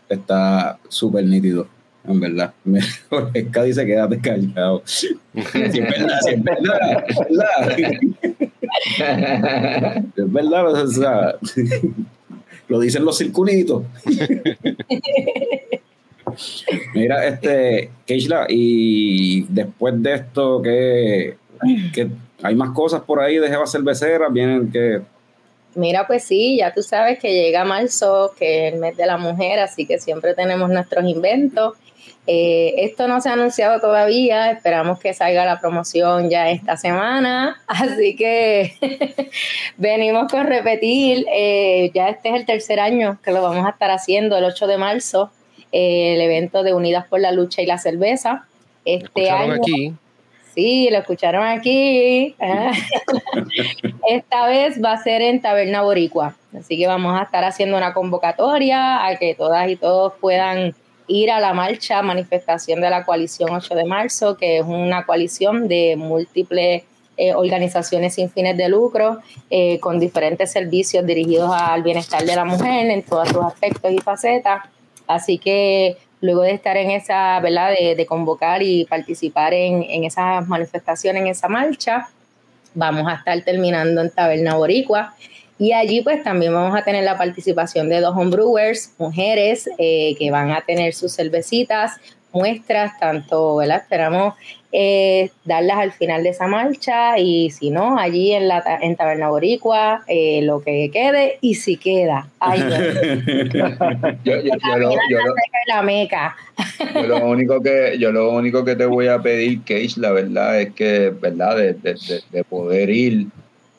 [0.09, 1.67] está súper nítido.
[2.05, 2.53] En verdad.
[3.33, 4.81] Esca dice quédate callado.
[4.85, 7.05] Sí, es verdad, sí, es verdad.
[7.07, 7.77] Es verdad.
[10.15, 11.35] Es verdad, o sea,
[12.67, 13.83] lo dicen los circulitos.
[16.93, 21.35] Mira, este, Keishla, y después de esto, ¿qué,
[21.93, 22.07] qué-
[22.41, 24.27] hay más cosas por ahí de Jeva Cervecera?
[24.29, 25.01] Vienen que
[25.75, 29.17] Mira, pues sí, ya tú sabes que llega marzo, que es el mes de la
[29.17, 31.73] mujer, así que siempre tenemos nuestros inventos.
[32.25, 37.61] Eh, esto no se ha anunciado todavía, esperamos que salga la promoción ya esta semana,
[37.67, 38.75] así que
[39.77, 43.91] venimos con repetir, eh, ya este es el tercer año que lo vamos a estar
[43.91, 45.31] haciendo, el 8 de marzo,
[45.73, 48.45] eh, el evento de Unidas por la Lucha y la Cerveza.
[48.85, 49.93] Este Escucharon año, aquí.
[50.53, 52.35] Sí, lo escucharon aquí.
[54.07, 56.35] Esta vez va a ser en Taberna Boricua.
[56.57, 60.75] Así que vamos a estar haciendo una convocatoria a que todas y todos puedan
[61.07, 65.67] ir a la marcha, manifestación de la coalición 8 de marzo, que es una coalición
[65.67, 66.83] de múltiples
[67.15, 72.43] eh, organizaciones sin fines de lucro, eh, con diferentes servicios dirigidos al bienestar de la
[72.45, 74.63] mujer en todos sus aspectos y facetas.
[75.05, 77.71] Así que luego de estar en esa, ¿verdad?
[77.77, 82.07] De, de convocar y participar en, en esas manifestaciones, en esa marcha,
[82.73, 85.13] vamos a estar terminando en Taberna Boricua.
[85.63, 90.29] Y allí pues también vamos a tener la participación de dos homebrewers, mujeres, eh, que
[90.29, 91.91] van a tener sus cervecitas,
[92.33, 93.77] muestras, tanto, ¿verdad?
[93.81, 94.33] Esperamos
[94.73, 98.97] eh, darlas al final de esa marcha y si no, allí en, la, ta- en
[98.97, 102.27] Taberna Boricua, eh, lo que quede y si queda.
[102.39, 103.73] Ay, Dios.
[104.25, 105.33] Yo, yo- yo lo, yo lo-
[105.67, 106.35] la meca.
[106.93, 110.59] yo lo único que yo lo único que te voy a pedir, Cage, la verdad
[110.59, 113.27] es que, verdad, de, de- de- de poder ir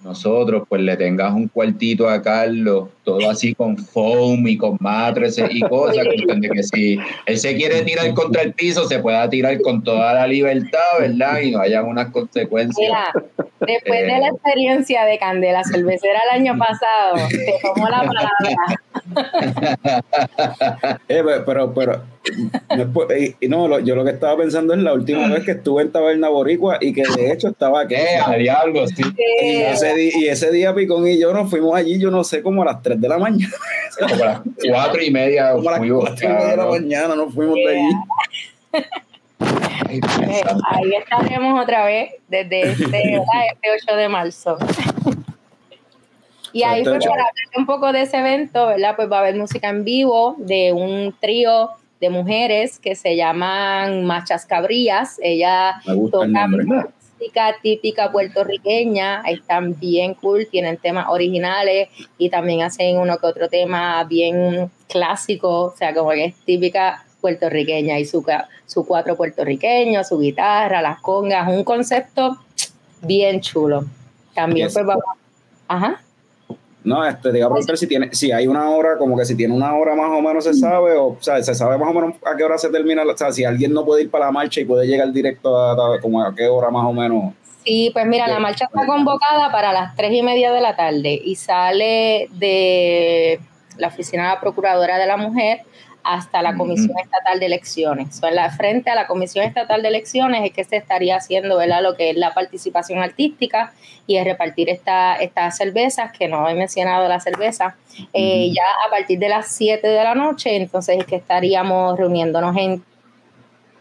[0.05, 5.49] nosotros, pues le tengas un cuartito a Carlos, todo así con foam y con matrices
[5.51, 9.83] y cosas, que si él se quiere tirar contra el piso, se pueda tirar con
[9.83, 11.41] toda la libertad, ¿verdad?
[11.41, 12.93] Y no haya unas consecuencias.
[13.61, 18.31] Después de la experiencia de Candela Cervecera el año pasado, te tomo la palabra.
[21.09, 22.03] eh, pero, pero,
[23.49, 26.79] no, yo lo que estaba pensando es la última vez que estuve en Taberna Boricua
[26.81, 27.95] y que de hecho estaba aquí.
[27.95, 29.03] Eh, a diablo, sí.
[29.41, 32.43] Y, ese día, y ese día Picón y yo nos fuimos allí, yo no sé,
[32.43, 33.55] como a las 3 de la mañana.
[33.99, 35.53] Como a las 4 y media.
[35.53, 37.91] Como a las 4 y media de la mañana nos fuimos de allí.
[39.91, 40.01] Eh,
[40.69, 44.57] ahí estaremos otra vez desde este, este 8 de marzo.
[46.53, 48.95] Y ahí, pues, para hablar un poco de ese evento, ¿verdad?
[48.95, 51.71] Pues va a haber música en vivo de un trío
[52.01, 55.19] de mujeres que se llaman Machas Cabrías.
[55.21, 63.19] Ella toca música típica puertorriqueña, están bien cool, tienen temas originales y también hacen uno
[63.19, 68.23] que otro tema bien clásico, o sea, como que es típica puertorriqueña y su,
[68.67, 72.37] su cuatro puertorriqueño, su guitarra, las congas, un concepto
[73.01, 73.87] bien chulo.
[74.35, 75.05] También pues vamos...
[75.67, 76.03] Ajá.
[76.83, 79.95] No, este, digamos si tiene, si hay una hora, como que si tiene una hora
[79.95, 82.59] más o menos se sabe, o, sea, se sabe más o menos a qué hora
[82.59, 85.11] se termina, o sea, si alguien no puede ir para la marcha y puede llegar
[85.11, 87.33] directo a, como a qué hora más o menos.
[87.65, 91.19] Sí, pues mira, la marcha está convocada para las tres y media de la tarde
[91.25, 93.41] y sale de
[93.79, 95.63] la oficina de la Procuradora de la Mujer
[96.05, 98.21] hasta la Comisión Estatal de Elecciones.
[98.31, 101.83] La, frente a la Comisión Estatal de Elecciones es que se estaría haciendo ¿verdad?
[101.83, 103.73] lo que es la participación artística
[104.07, 107.77] y es repartir esta, estas cervezas, que no he mencionado la cerveza,
[108.13, 112.55] eh, ya a partir de las 7 de la noche, entonces es que estaríamos reuniéndonos
[112.59, 112.85] en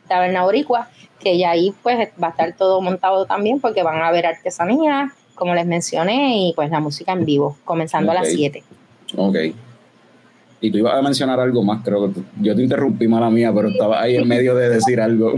[0.08, 0.88] Taberna Boricua,
[1.20, 5.12] que ya ahí pues va a estar todo montado también porque van a haber artesanía,
[5.36, 8.64] como les mencioné, y pues la música en vivo, comenzando a las 7.
[9.18, 9.36] Ok.
[10.64, 13.68] Y tú ibas a mencionar algo más, creo que yo te interrumpí, mala mía, pero
[13.68, 15.34] estaba ahí en medio de decir algo.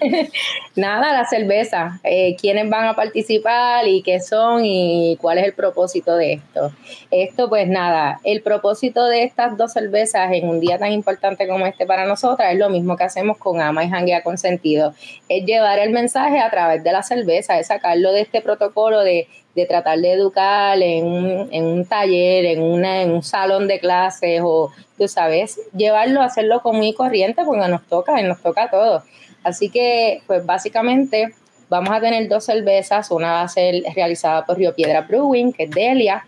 [0.76, 2.00] Nada, la cerveza.
[2.02, 6.72] Eh, ¿Quiénes van a participar y qué son y cuál es el propósito de esto?
[7.10, 11.66] Esto, pues nada, el propósito de estas dos cervezas en un día tan importante como
[11.66, 14.94] este para nosotras es lo mismo que hacemos con Ama y Janguea con Sentido.
[15.28, 19.28] Es llevar el mensaje a través de la cerveza, es sacarlo de este protocolo de
[19.54, 23.78] de tratar de educar en un, en un taller, en, una, en un salón de
[23.78, 28.70] clases o, tú sabes, llevarlo, hacerlo común y corriente porque nos toca, nos toca a
[28.70, 29.04] todos.
[29.44, 31.34] Así que, pues básicamente
[31.68, 35.64] vamos a tener dos cervezas, una va a ser realizada por Río Piedra Brewing, que
[35.64, 36.26] es Delia.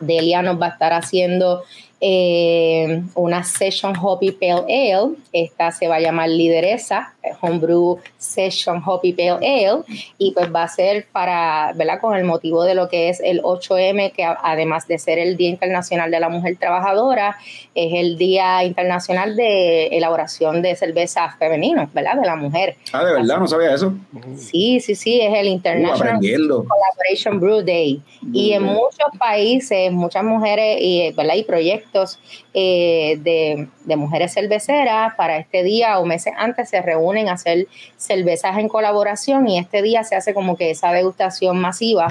[0.00, 1.64] Delia nos va a estar haciendo
[2.00, 5.16] eh, una Session Hoppy Pale Ale.
[5.32, 9.82] Esta se va a llamar Lideresa, Homebrew Session Hoppy Pale Ale.
[10.18, 12.00] Y pues va a ser para, ¿verdad?
[12.00, 15.48] Con el motivo de lo que es el 8M, que además de ser el Día
[15.48, 17.36] Internacional de la Mujer Trabajadora,
[17.74, 22.16] es el Día Internacional de Elaboración de Cerveza Femenino, ¿verdad?
[22.16, 22.76] De la mujer.
[22.92, 23.94] Ah, de verdad, no sabía eso.
[24.36, 28.02] Sí, sí, sí, es el uh, International Collaboration Brew Day.
[28.32, 31.34] y en muchos países, muchas mujeres y, ¿verdad?
[31.34, 32.18] y proyectos
[32.54, 37.66] eh, de, mujeres cerveceras para este día o meses antes se reúnen a hacer
[37.96, 42.06] cervezas en colaboración y este día se hace como que esa degustación masiva,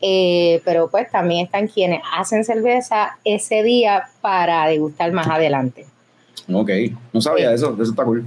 [0.00, 5.86] eh, pero pues también están quienes hacen cerveza ese día para degustar más adelante.
[6.52, 6.70] Ok,
[7.12, 8.24] no sabía eso, eso está cool.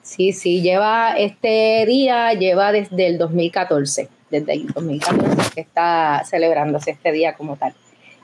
[0.00, 6.92] Sí, sí, lleva este día, lleva desde el 2014, desde el 2014 que está celebrándose
[6.92, 7.74] este día como tal,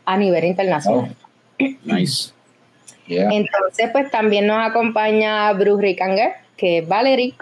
[0.04, 1.14] a nivel internacional.
[1.14, 1.64] Oh.
[1.84, 2.32] Nice.
[3.18, 7.34] Entonces, pues también nos acompaña Bruce Rickanger, que es Valerie,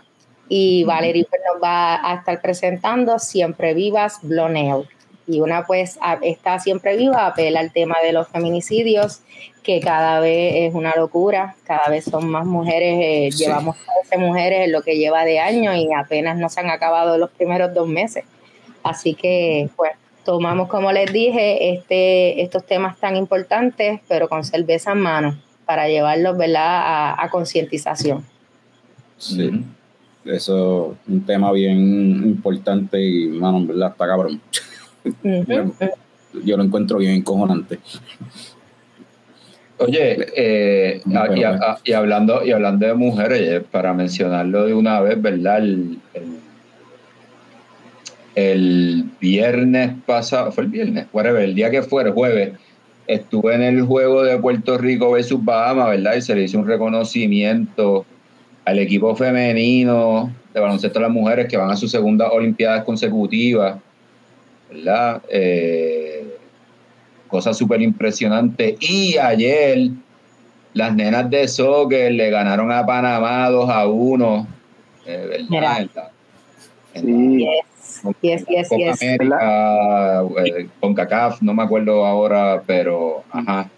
[0.49, 4.87] y Valerie pues, nos va a estar presentando Siempre Vivas Bloneo.
[5.27, 9.21] Y una pues está siempre viva, apela al tema de los feminicidios,
[9.63, 13.77] que cada vez es una locura, cada vez son más mujeres, eh, llevamos
[14.09, 17.31] 13 mujeres en lo que lleva de año y apenas no se han acabado los
[17.31, 18.25] primeros dos meses.
[18.83, 19.93] Así que, pues,
[20.25, 25.89] tomamos, como les dije, este, estos temas tan importantes, pero con cerveza en mano, para
[25.89, 27.15] llevarlos ¿verdad?
[27.19, 28.25] a, concientización.
[29.19, 29.65] Sí,
[30.25, 31.79] eso es un tema bien
[32.25, 33.91] importante y, mano, ¿verdad?
[33.93, 34.41] Está cabrón.
[36.45, 37.79] Yo lo encuentro bien encojonante.
[39.79, 41.01] Oye, eh,
[41.85, 45.59] y, hablando, y hablando de mujeres, para mencionarlo de una vez, ¿verdad?
[45.59, 45.99] el
[48.39, 52.53] el viernes pasado, fue el viernes, whatever, el día que fue, el jueves,
[53.09, 56.14] estuve en el juego de Puerto Rico versus Bahamas, ¿verdad?
[56.14, 58.07] Y se le hizo un reconocimiento
[58.69, 63.79] al equipo femenino de baloncesto de las mujeres que van a su segunda Olimpiadas consecutivas,
[64.71, 65.23] ¿verdad?
[65.31, 66.37] Eh,
[67.29, 68.77] cosa súper impresionante.
[68.79, 69.89] Y ayer
[70.75, 74.47] las nenas de soccer le ganaron a Panamá 2 a 1,
[75.07, 75.89] eh, ¿verdad?
[76.95, 77.47] Sí.
[78.21, 79.03] Yes, yes, Copa yes.
[79.03, 83.71] América, eh, con CACAF, no me acuerdo ahora, pero ajá.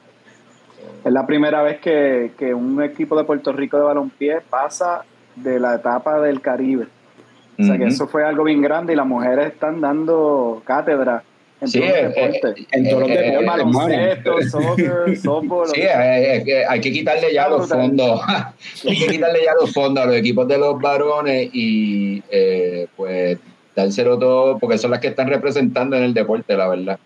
[1.05, 5.03] Es la primera vez que, que un equipo de Puerto Rico de balompié pasa
[5.37, 6.87] de la etapa del Caribe.
[7.59, 11.23] O sea que eso fue algo bien grande y las mujeres están dando cátedra
[11.61, 12.67] en Sí, todos los eh, deportes.
[12.73, 13.65] En todos los Eh, deportes, hermano.
[13.73, 15.69] baloncesto, soccer, softball.
[15.69, 18.21] Sí, eh, eh, hay que quitarle ya los fondos.
[18.89, 23.39] hay que quitarle ya los fondos a los equipos de los varones y eh, pues
[23.77, 26.99] dárselo todo, porque son las que están representando en el deporte, la verdad.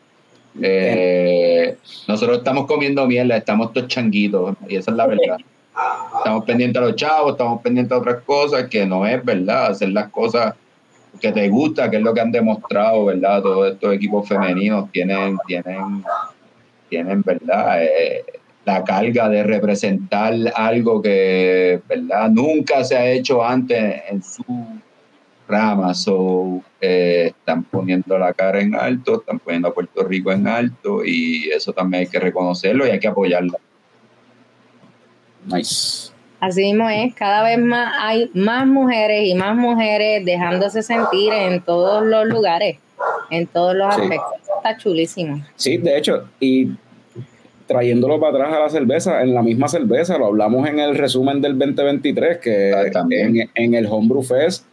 [0.61, 1.77] Eh,
[2.07, 5.37] nosotros estamos comiendo mierda, estamos todos changuitos, y esa es la verdad.
[6.19, 9.91] Estamos pendientes a los chavos, estamos pendientes a otras cosas, que no es verdad, hacer
[9.91, 10.55] las cosas
[11.21, 13.43] que te gusta, que es lo que han demostrado, ¿verdad?
[13.43, 16.05] Todos estos equipos femeninos tienen, tienen,
[16.89, 17.85] tienen, ¿verdad?
[17.85, 18.25] Eh,
[18.65, 22.31] la carga de representar algo que, ¿verdad?
[22.31, 24.45] Nunca se ha hecho antes en su
[25.47, 25.95] rama.
[25.95, 31.05] So, eh, están poniendo la cara en alto, están poniendo a Puerto Rico en alto
[31.05, 33.59] y eso también hay que reconocerlo y hay que apoyarlo.
[35.47, 36.11] Nice.
[36.41, 41.63] Así mismo es, cada vez más hay más mujeres y más mujeres dejándose sentir en
[41.63, 42.79] todos los lugares,
[43.31, 44.03] en todos los Sí.
[44.03, 44.33] aspectos.
[44.43, 45.45] Eso Está chulísimo.
[45.57, 46.71] Sí, de hecho, y
[47.67, 51.41] trayéndolo para atrás a la cerveza, en la misma cerveza, lo hablamos en el resumen
[51.41, 53.37] del 2023, que Ah, también.
[53.41, 54.67] en, en el Homebrew Fest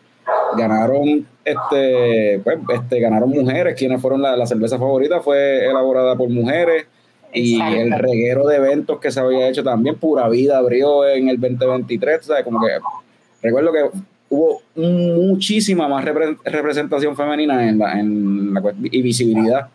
[0.57, 6.29] ganaron este, pues, este ganaron mujeres, quienes fueron la, la cerveza favorita, fue elaborada por
[6.29, 6.85] mujeres.
[7.33, 11.39] Y el reguero de eventos que se había hecho también, Pura Vida abrió en el
[11.39, 12.43] 2023, ¿sabes?
[12.43, 12.73] Como que
[13.41, 13.89] recuerdo que
[14.29, 19.67] hubo muchísima más repre- representación femenina en la, en la y visibilidad,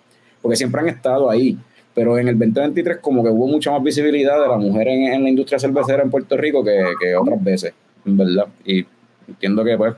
[0.42, 1.56] porque siempre han estado ahí,
[1.94, 5.22] pero en el 2023 como que hubo mucha más visibilidad de la mujer en, en
[5.22, 7.72] la industria cervecera en Puerto Rico que, que otras veces,
[8.04, 8.46] en verdad.
[8.66, 8.84] Y
[9.28, 9.94] entiendo que pues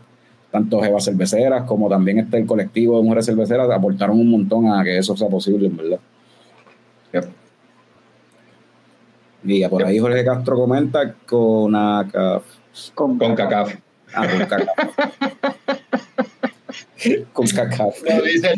[0.50, 4.82] tanto Jeva Cerveceras como también este el colectivo de mujeres cerveceras aportaron un montón a
[4.82, 5.98] que eso sea posible, en verdad.
[7.12, 7.24] Yep.
[9.44, 12.40] Y por ahí Jorge Castro comenta con acá.
[12.94, 13.74] Con, Con CACAF.
[14.14, 14.66] Ah, con cacao.
[17.32, 17.92] con cacao.
[18.08, 18.48] No, dice.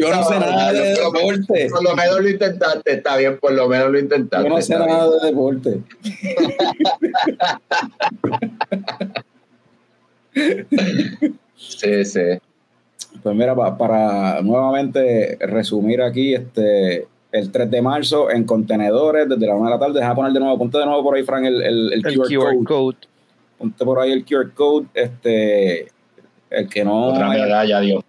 [0.00, 1.68] Yo no sé nada de Por lo- deporte.
[1.70, 4.48] Por lo menos lo intentaste, está bien, por lo menos lo intentaste.
[4.48, 5.80] Yo no sé nada de deporte.
[11.56, 12.20] Sí, sí.
[13.22, 19.46] Pues mira, pa- para nuevamente resumir aquí, este el 3 de marzo en contenedores desde
[19.46, 19.98] la 1 de la tarde.
[20.00, 22.26] Deja poner de nuevo, ponte de nuevo por ahí, Frank, el, el, el El QR,
[22.28, 22.64] QR code.
[22.64, 22.96] code.
[23.58, 24.86] Ponte por ahí el QR code.
[24.94, 25.88] Este,
[26.50, 27.08] el que no.
[27.08, 28.04] Otra medalla, Dios.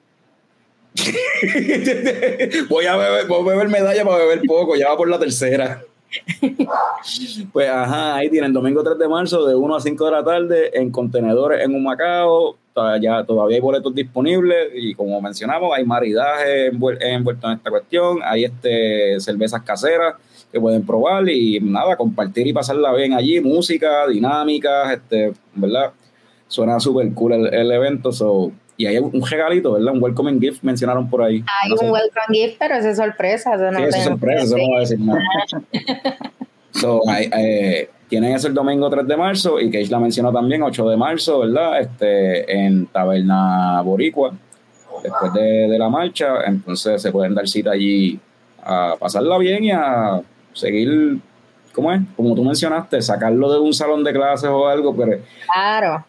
[2.69, 5.81] voy a beber, voy a beber medalla para beber poco, ya va por la tercera.
[7.53, 10.71] pues ajá, ahí tienen domingo 3 de marzo de 1 a 5 de la tarde
[10.79, 12.55] en contenedores en Humacao.
[12.73, 18.19] Todavía, todavía hay boletos disponibles y como mencionamos, hay maridaje envuel- envuelto en esta cuestión,
[18.21, 20.15] hay este cervezas caseras
[20.51, 25.91] que pueden probar y nada, compartir y pasarla bien allí, música, dinámicas, este, ¿verdad?
[26.49, 29.93] Suena súper cool el, el evento, so, y hay un regalito, ¿verdad?
[29.93, 31.43] Un welcoming gift mencionaron por ahí.
[31.63, 31.85] Hay No sé.
[31.85, 33.55] un welcome gift, pero eso es sorpresa.
[33.55, 35.19] Eso no Sí, eso es sorpresa, eso no va a decir nada.
[36.71, 40.61] So, hay- eh, tienen eso el domingo 3 de marzo y Cage la mencionó también,
[40.61, 41.79] 8 de marzo, ¿verdad?
[41.79, 44.33] Este, en Taberna Boricua,
[45.01, 46.43] después de, de la marcha.
[46.45, 48.19] Entonces se pueden dar cita allí
[48.61, 50.21] a pasarla bien y a
[50.53, 51.17] seguir,
[51.73, 52.01] ¿cómo es?
[52.17, 55.17] Como tú mencionaste, sacarlo de un salón de clases o algo, pero
[55.53, 56.05] Claro,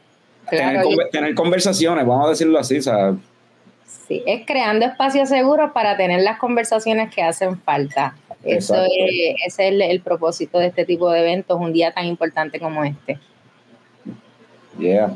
[0.50, 3.14] tener, conversaciones, vamos a decirlo así, o sea,
[4.06, 8.16] Sí, es creando espacios seguros para tener las conversaciones que hacen falta.
[8.44, 8.90] Eso es,
[9.44, 12.84] ese es el, el propósito de este tipo de eventos, un día tan importante como
[12.84, 13.18] este.
[14.78, 15.12] Yeah.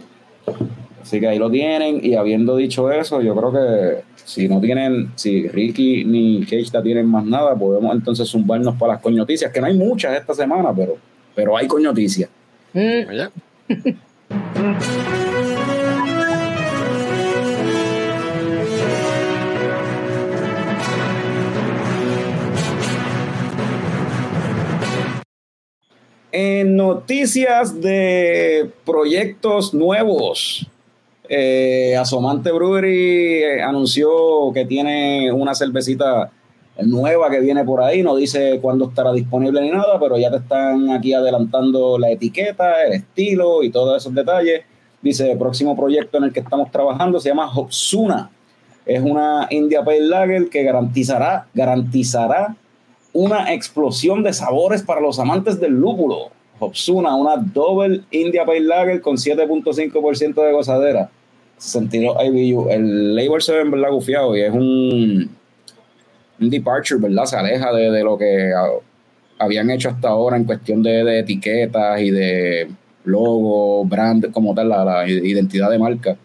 [1.02, 2.04] Así que ahí lo tienen.
[2.04, 7.06] Y habiendo dicho eso, yo creo que si no tienen, si Ricky ni Keishla tienen
[7.06, 10.96] más nada, podemos entonces zumbarnos para las coñoticias, que no hay muchas esta semana, pero,
[11.34, 12.30] pero hay coñoticias.
[12.72, 13.02] Mm,
[26.32, 30.64] En noticias de proyectos nuevos,
[31.28, 36.30] eh, Asomante Brewery eh, anunció que tiene una cervecita
[36.82, 40.36] nueva que viene por ahí, no dice cuándo estará disponible ni nada, pero ya te
[40.36, 44.62] están aquí adelantando la etiqueta, el estilo y todos esos detalles.
[45.02, 48.30] Dice, el próximo proyecto en el que estamos trabajando se llama Hopsuna.
[48.86, 52.56] Es una India Pale Lager que garantizará, garantizará
[53.12, 56.30] una explosión de sabores para los amantes del lúpulo.
[56.58, 61.11] Hopsuna, una Double India Pale Lager con 7.5% de gozadera.
[61.56, 62.68] sentido IBU.
[62.70, 65.30] El label se ve en verdad gufiado y es un,
[66.38, 67.24] departure, ¿verdad?
[67.24, 68.52] Se aleja de, lo que
[69.38, 72.68] habían hecho hasta ahora en cuestión de, de etiquetas y de
[73.04, 76.16] logo, brand, como tal, la, la, identidad de marca.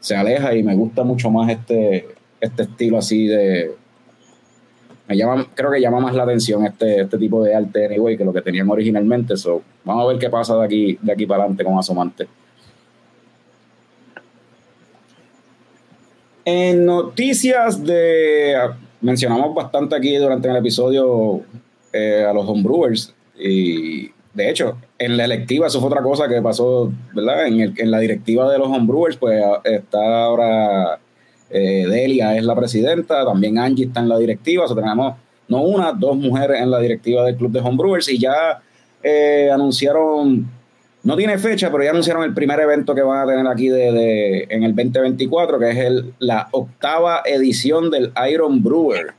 [0.00, 2.06] Se aleja y me gusta mucho más este,
[2.40, 3.72] este estilo así de.
[5.08, 8.24] Me llama, creo que llama más la atención este, este tipo de arte anyway que
[8.24, 9.36] lo que tenían originalmente.
[9.36, 12.26] So, vamos a ver qué pasa de aquí, de aquí para adelante con Asomante.
[16.44, 18.54] En noticias de.
[19.00, 21.42] Mencionamos bastante aquí durante el episodio
[21.92, 23.14] eh, a los homebrewers.
[23.38, 27.46] Y de hecho, en la electiva, eso fue otra cosa que pasó, ¿verdad?
[27.46, 30.98] En, el, en la directiva de los homebrewers, pues está ahora
[31.50, 35.14] eh, Delia es la presidenta, también Angie está en la directiva, o sea, tenemos
[35.48, 38.60] no una, dos mujeres en la directiva del club de homebrewers y ya
[39.02, 40.46] eh, anunciaron,
[41.04, 44.46] no tiene fecha, pero ya anunciaron el primer evento que van a tener aquí de,
[44.48, 49.14] en el 2024, que es el, la octava edición del Iron Brewer.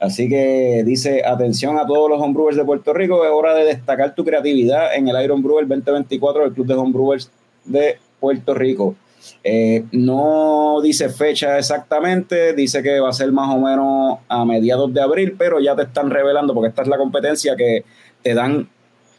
[0.00, 4.16] Así que dice, atención a todos los homebrewers de Puerto Rico, es hora de destacar
[4.16, 7.30] tu creatividad en el Iron Brewer 2024 del Club de Homebrewers
[7.64, 8.96] de Puerto Rico.
[9.44, 14.92] Eh, no dice fecha exactamente, dice que va a ser más o menos a mediados
[14.92, 17.84] de abril, pero ya te están revelando, porque esta es la competencia que
[18.22, 18.68] te dan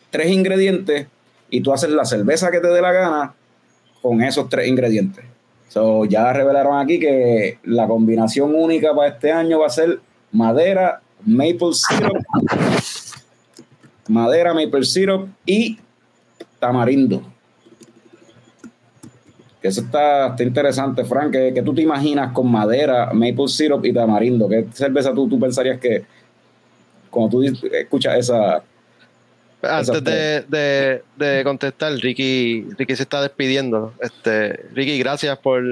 [0.09, 1.07] tres ingredientes
[1.49, 3.33] y tú haces la cerveza que te dé la gana
[4.01, 5.25] con esos tres ingredientes.
[5.69, 9.99] So, ya revelaron aquí que la combinación única para este año va a ser
[10.31, 12.23] madera, maple syrup,
[14.07, 15.79] madera, maple syrup y
[16.59, 17.23] tamarindo.
[19.63, 21.31] Que eso está, interesante, Frank.
[21.31, 24.49] que tú te imaginas con madera, maple syrup y tamarindo?
[24.49, 26.03] ¿Qué cerveza tú, tú pensarías que,
[27.09, 28.61] cuando tú escuchas esa...
[29.61, 33.93] Antes de, de, contestar, Ricky, Ricky se está despidiendo.
[34.01, 35.63] Este, Ricky, gracias por,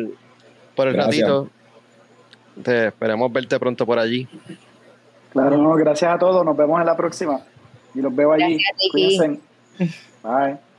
[0.74, 1.50] por el ratito.
[2.64, 4.26] Te esperemos verte pronto por allí.
[5.34, 6.46] Claro, no, gracias a todos.
[6.46, 7.42] Nos vemos en la próxima.
[7.94, 8.58] Y los veo allí.
[8.94, 9.42] Cuídense.
[10.24, 10.71] Bye.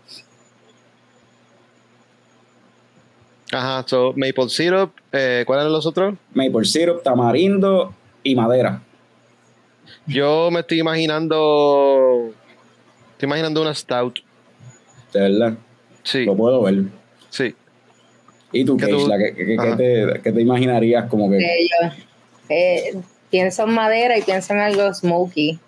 [3.52, 4.92] Ajá, so maple syrup.
[5.12, 6.14] Eh, ¿Cuáles eran los otros?
[6.32, 8.82] Maple syrup, tamarindo y madera.
[10.06, 12.32] Yo me estoy imaginando.
[13.12, 14.20] Estoy imaginando una stout.
[15.12, 15.54] ¿De verdad?
[16.02, 16.24] Sí.
[16.24, 16.84] Lo puedo ver.
[17.28, 17.54] Sí.
[18.52, 21.38] ¿Y tú, Keishla, ¿qué, te, imaginarías como que...?
[21.38, 21.88] yo
[22.50, 23.00] eh,
[23.30, 25.58] pienso en madera y pienso en algo smoky.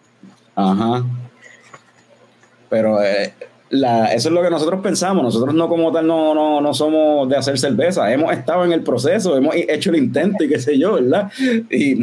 [0.54, 1.02] Ajá.
[2.68, 3.32] Pero eh,
[3.74, 5.22] la, eso es lo que nosotros pensamos.
[5.22, 8.12] Nosotros no como tal no, no, no somos de hacer cerveza.
[8.12, 11.30] Hemos estado en el proceso, hemos hecho el intento y qué sé yo, ¿verdad?
[11.70, 12.00] Y,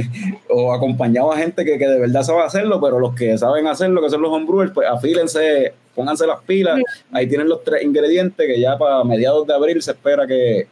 [0.50, 4.02] o acompañado a gente que, que de verdad sabe hacerlo, pero los que saben hacerlo,
[4.02, 6.80] que son los homebrewers, pues afílense pónganse las pilas.
[7.12, 10.68] Ahí tienen los tres ingredientes que ya para mediados de abril se espera que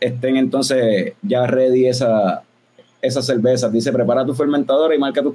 [0.00, 2.42] estén entonces ya ready esa,
[3.02, 3.72] esas cervezas.
[3.72, 5.34] Dice, prepara tu fermentadora y marca tu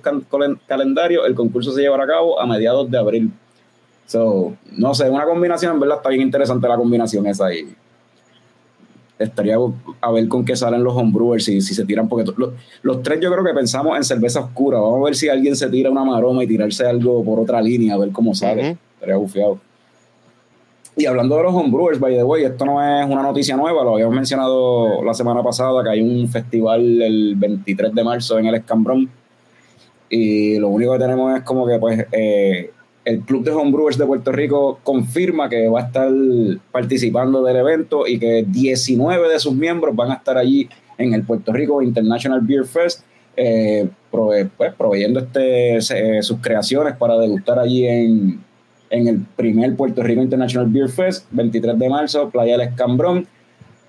[0.67, 1.25] calendario.
[1.25, 3.31] El concurso se llevará a cabo a mediados de abril.
[4.05, 7.73] So, no sé, una combinación, en verdad está bien interesante la combinación esa ahí.
[9.17, 9.55] Estaría
[10.01, 12.31] a ver con qué salen los homebrewers y si se tiran, porque
[12.81, 14.79] los, tres yo creo que pensamos en cerveza oscura.
[14.79, 17.93] Vamos a ver si alguien se tira una maroma y tirarse algo por otra línea,
[17.93, 18.77] a ver cómo sale.
[18.95, 19.59] Estaría bufiado.
[20.95, 23.95] Y hablando de los homebrewers, by the way, esto no es una noticia nueva, lo
[23.95, 28.55] habíamos mencionado la semana pasada, que hay un festival el 23 de marzo en el
[28.55, 29.09] Escambrón.
[30.09, 32.71] Y lo único que tenemos es como que, pues, eh,
[33.05, 36.11] el Club de Homebrewers de Puerto Rico confirma que va a estar
[36.71, 41.23] participando del evento y que 19 de sus miembros van a estar allí en el
[41.23, 43.03] Puerto Rico International Beer Fest,
[43.35, 44.47] eh, pues,
[44.77, 48.39] proveyendo este, eh, sus creaciones para degustar allí en,
[48.89, 53.27] en el primer Puerto Rico International Beer Fest, 23 de marzo, Playa del Escambrón.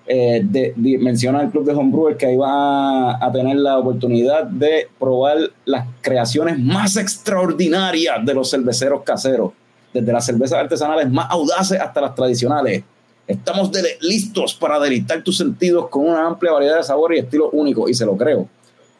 [0.07, 5.37] Eh, menciona el Club de Homebrewers que ahí va a, tener la oportunidad de probar
[5.65, 9.51] las creaciones más extraordinarias de los cerveceros caseros,
[9.91, 12.83] desde las cervezas artesanales más audaces hasta las tradicionales.
[13.27, 17.89] Estamos listos para deleitar tus sentidos con una amplia variedad de sabores y estilos únicos,
[17.89, 18.47] y se lo creo.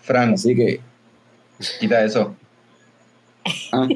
[0.02, 0.82] Frank, así que.
[1.80, 2.36] Quita eso.
[3.72, 3.88] ¿Ah?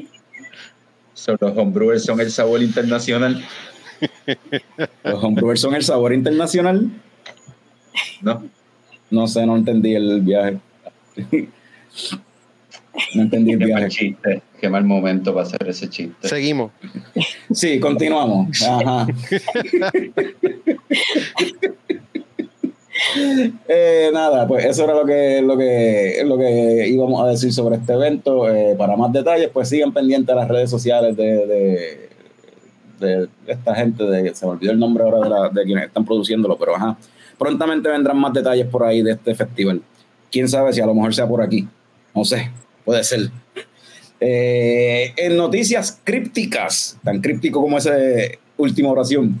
[1.40, 3.44] los homebrewers son el sabor internacional.
[5.04, 6.90] ¿Los homebrewers son el sabor internacional?
[8.22, 8.42] No.
[9.10, 10.58] No sé, no entendí el viaje.
[13.14, 13.82] No entendí el Qué viaje.
[13.82, 14.42] Mal chiste.
[14.60, 16.28] Qué mal momento para hacer ese chiste.
[16.28, 16.70] Seguimos.
[17.52, 18.62] Sí, continuamos.
[18.62, 19.06] Ajá.
[23.66, 27.76] Eh, nada, pues eso era lo que, lo que, lo que íbamos a decir sobre
[27.76, 28.48] este evento.
[28.48, 32.09] Eh, para más detalles, pues sigan pendientes de las redes sociales de, de,
[33.46, 34.04] esta gente.
[34.04, 36.96] De, se me olvidó el nombre ahora de, quienes están produciéndolo, pero ajá.
[37.38, 39.82] prontamente vendrán más detalles por ahí de este festival.
[40.30, 41.66] Quién sabe si a lo mejor sea por aquí.
[42.14, 42.50] No sé,
[42.84, 43.30] puede ser.
[44.20, 47.94] Eh, en noticias crípticas, tan críptico como esa
[48.58, 49.40] última oración,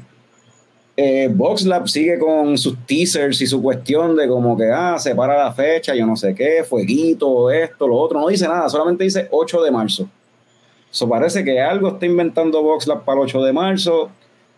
[1.02, 5.52] eh, VoxLab sigue con sus teasers y su cuestión de como que, ah, separa la
[5.52, 8.20] fecha, yo no sé qué, fueguito, esto, lo otro.
[8.20, 10.08] No dice nada, solamente dice 8 de marzo.
[10.90, 14.10] Eso parece que algo está inventando VoxLab para el 8 de marzo.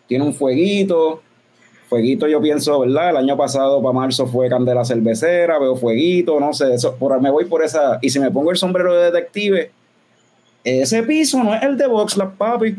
[0.07, 1.23] Tiene un fueguito.
[1.89, 3.11] Fueguito, yo pienso, ¿verdad?
[3.11, 6.73] El año pasado para marzo fue Candela Cervecera, veo fueguito, no sé.
[6.73, 7.99] Eso, por, me voy por esa.
[8.01, 9.71] Y si me pongo el sombrero de detective,
[10.65, 12.77] ese piso no es el de VoxLab, papi.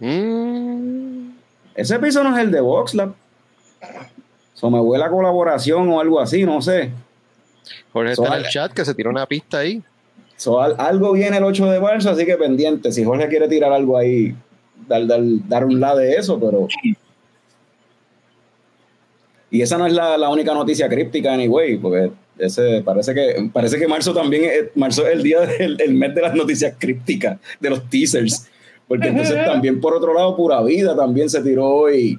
[0.00, 1.30] Mm.
[1.74, 3.14] Ese piso no es el de VoxLab.
[4.64, 6.90] O me huele a colaboración o algo así, no sé.
[7.92, 9.82] Jorge está en el chat que se tiró una pista ahí.
[10.78, 12.92] Algo viene el 8 de marzo, así que pendiente.
[12.92, 14.34] Si Jorge quiere tirar algo ahí,
[14.88, 16.68] dar, dar, un lado de eso, pero.
[19.50, 23.86] Y esa no es la, única noticia críptica, anyway, porque ese parece que parece que
[23.86, 27.70] marzo también es, marzo es el día del el mes de las noticias crípticas, de
[27.70, 28.48] los teasers.
[28.88, 32.18] Porque entonces también por otro lado, Pura Vida también se tiró hoy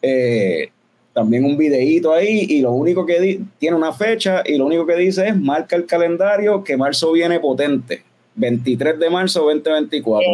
[0.00, 0.70] eh,
[1.16, 4.96] también un videíto ahí y lo único que tiene una fecha y lo único que
[4.96, 8.02] dice es marca el calendario que marzo viene potente.
[8.34, 10.30] 23 de marzo 2024.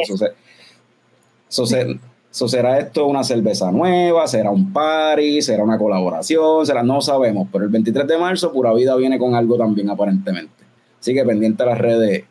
[1.48, 7.46] Eso, será esto una cerveza nueva, será un party, será una colaboración, será, no sabemos,
[7.52, 10.64] pero el 23 de marzo Pura Vida viene con algo también aparentemente.
[10.98, 12.24] Así que pendiente a las redes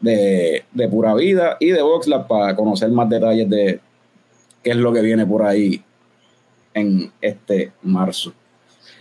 [0.00, 3.80] de, Pura Vida y de VoxLab para conocer más detalles de
[4.62, 5.82] qué es lo que viene por ahí
[6.74, 8.32] en este marzo.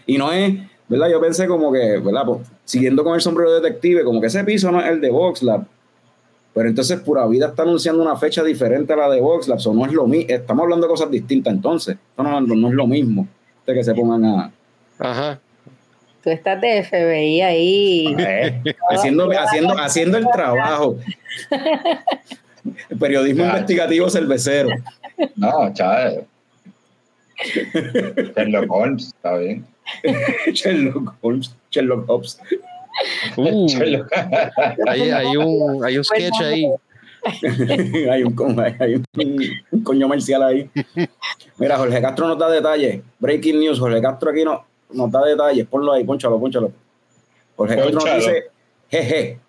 [0.06, 0.56] Y no es,
[0.88, 1.10] ¿verdad?
[1.10, 2.24] Yo pensé como que, ¿verdad?
[2.26, 5.10] Pues, siguiendo con el sombrero de detective, como que ese piso no es el de
[5.10, 5.66] VoxLab.
[6.54, 9.60] Pero entonces Pura Vida está anunciando una fecha diferente a la de VoxLab.
[9.66, 10.30] O no es lo mismo.
[10.30, 11.98] Estamos hablando de cosas distintas entonces.
[12.18, 13.28] no, no, es lo mismo
[13.66, 14.52] de que se pongan a,
[15.00, 15.40] Ajá.
[16.24, 18.16] Tú estás de FBI ahí.
[18.90, 20.98] haciendo, haciendo, haciendo el trabajo.
[23.00, 24.70] Periodismo investigativo cervecero.
[25.36, 26.26] No, chaval.
[27.44, 29.66] Sherlock Holmes, está bien.
[30.54, 32.40] Sherlock Holmes, Sherlock Holmes.
[33.38, 33.68] Uh,
[34.88, 36.66] hay, hay, un, hay un sketch ahí.
[38.12, 39.06] hay, un, hay un,
[39.72, 40.70] un, coño marcial ahí.
[41.58, 43.02] Mira, Jorge Castro nos da detalles.
[43.20, 46.72] Breaking news, Jorge Castro aquí no, nos da detalles, ponlo ahí, ponchalo, ponchalo.
[47.56, 48.44] Jorge Castro nos dice,
[48.90, 49.40] jeje.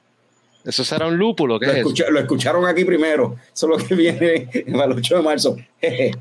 [0.64, 1.58] ¿Eso será un lúpulo?
[1.58, 3.36] ¿Qué lo, es lo escucharon aquí primero.
[3.52, 5.56] Eso es lo que viene para el 8 de marzo.
[5.80, 6.12] Jeje.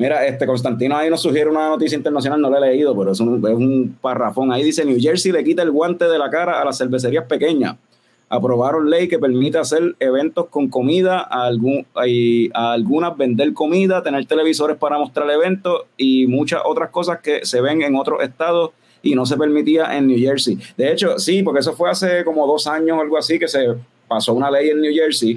[0.00, 3.20] Mira, este Constantino ahí nos sugiere una noticia internacional, no la he leído, pero es
[3.20, 4.50] un, es un parrafón.
[4.50, 7.76] Ahí dice: New Jersey le quita el guante de la cara a las cervecerías pequeñas
[8.30, 11.84] aprobaron ley que permite hacer eventos con comida, a, algún,
[12.54, 17.60] a, algunas vender comida, tener televisores para mostrar eventos y muchas otras cosas que se
[17.60, 18.70] ven en otros estados
[19.02, 20.56] y no se permitía en New Jersey.
[20.76, 23.66] De hecho, sí, porque eso fue hace como dos años o algo así que se
[24.06, 25.34] pasó una ley en New Jersey.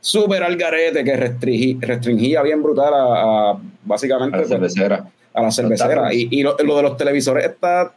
[0.00, 5.10] Súper al garete que restringía, bien brutal a, básicamente a la cervecera.
[5.34, 6.12] A la cervecera.
[6.12, 7.94] Y, lo, de los televisores está.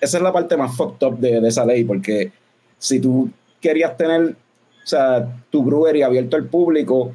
[0.00, 2.30] Esa es la parte más fucked up de, de esa ley, porque
[2.78, 3.30] si tú
[3.60, 7.12] querías tener, o sea, tu brewery abierto al público,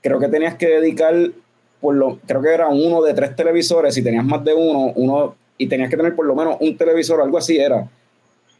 [0.00, 1.14] creo que tenías que dedicar,
[1.80, 5.34] por lo, creo que era uno de tres televisores, si tenías más de uno, uno,
[5.58, 7.88] y tenías que tener por lo menos un televisor, algo así era,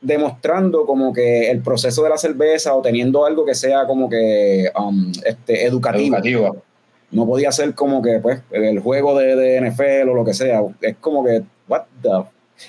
[0.01, 4.71] demostrando como que el proceso de la cerveza o teniendo algo que sea como que
[4.79, 6.57] um, este, educativo.
[7.11, 10.63] No podía ser como que, pues, el juego de, de NFL o lo que sea.
[10.81, 12.11] Es como que, what the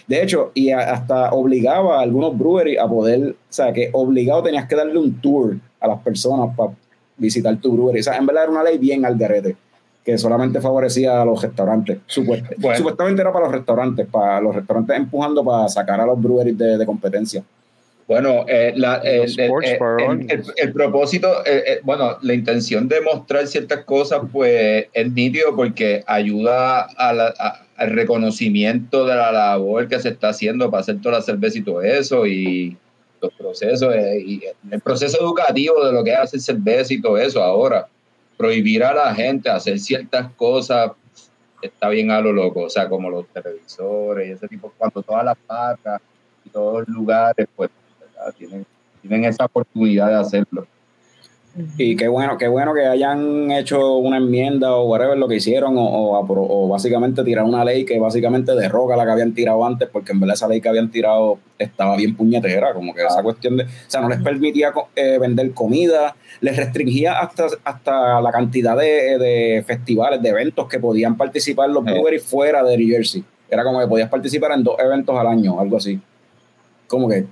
[0.07, 4.67] de hecho, y hasta obligaba a algunos breweries a poder, o sea, que obligado tenías
[4.67, 6.71] que darle un tour a las personas para
[7.17, 7.99] visitar tu brewery.
[7.99, 9.55] O sea, en verdad era una ley bien al garete,
[10.07, 11.97] que solamente favorecía a los restaurantes.
[12.07, 16.85] Supuestamente era para los restaurantes, para los restaurantes empujando para sacar a los breweries de,
[16.85, 17.43] competencia.
[18.07, 25.11] Bueno, eh, el, propósito, eh, eh, bueno, la intención de mostrar ciertas cosas, pues es
[25.11, 27.33] nítido porque ayuda a, la,
[27.75, 31.63] al reconocimiento de la labor que se está haciendo para hacer toda la cerveza y
[31.63, 32.77] todo eso, y
[33.21, 34.41] los procesos, eh, y
[34.71, 37.43] el proceso educativo de lo que hace cerveza y todo eso.
[37.43, 37.89] Ahora,
[38.37, 40.91] prohibir a la gente hacer ciertas cosas
[41.61, 45.25] está bien a lo loco, o sea, como los televisores y ese tipo, cuando todas
[45.25, 46.01] las marcas
[46.45, 47.69] y todos los lugares, pues,
[48.37, 48.65] tienen,
[49.01, 50.67] tienen esa oportunidad de hacerlo.
[51.77, 55.75] Y qué bueno, qué bueno que hayan hecho una enmienda o whatever lo que hicieron,
[55.77, 60.11] o, o, básicamente tirar una ley que básicamente derroga la que habían tirado antes, porque
[60.11, 63.63] en verdad esa ley que habían tirado estaba bien puñetera, como que esa cuestión de,
[63.63, 69.63] o sea, no les permitía eh, vender comida, les restringía hasta, hasta la cantidad de,
[69.65, 73.23] festivales, de eventos que podían participar los breweries fuera de New Jersey.
[73.49, 75.99] Era como que podías participar en dos eventos al año, algo así.
[76.87, 77.25] Como que,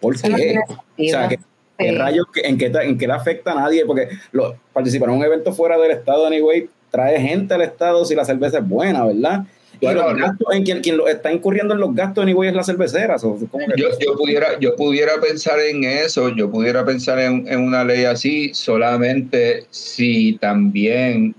[0.00, 0.58] ¿por qué?
[0.98, 1.38] o sea, que
[1.80, 3.84] ¿Qué rayos, en qué, en qué le afecta a nadie?
[3.84, 8.14] Porque lo, participar en un evento fuera del estado, anyway, trae gente al estado si
[8.14, 9.44] la cerveza es buena, ¿verdad?
[9.80, 12.62] Y los gastos, en quien, quien lo está incurriendo en los gastos, anyway, es la
[12.62, 13.16] cervecera.
[13.16, 13.38] yo,
[13.76, 18.52] yo, pudiera, yo pudiera pensar en eso, yo pudiera pensar en, en una ley así,
[18.52, 21.34] solamente si también,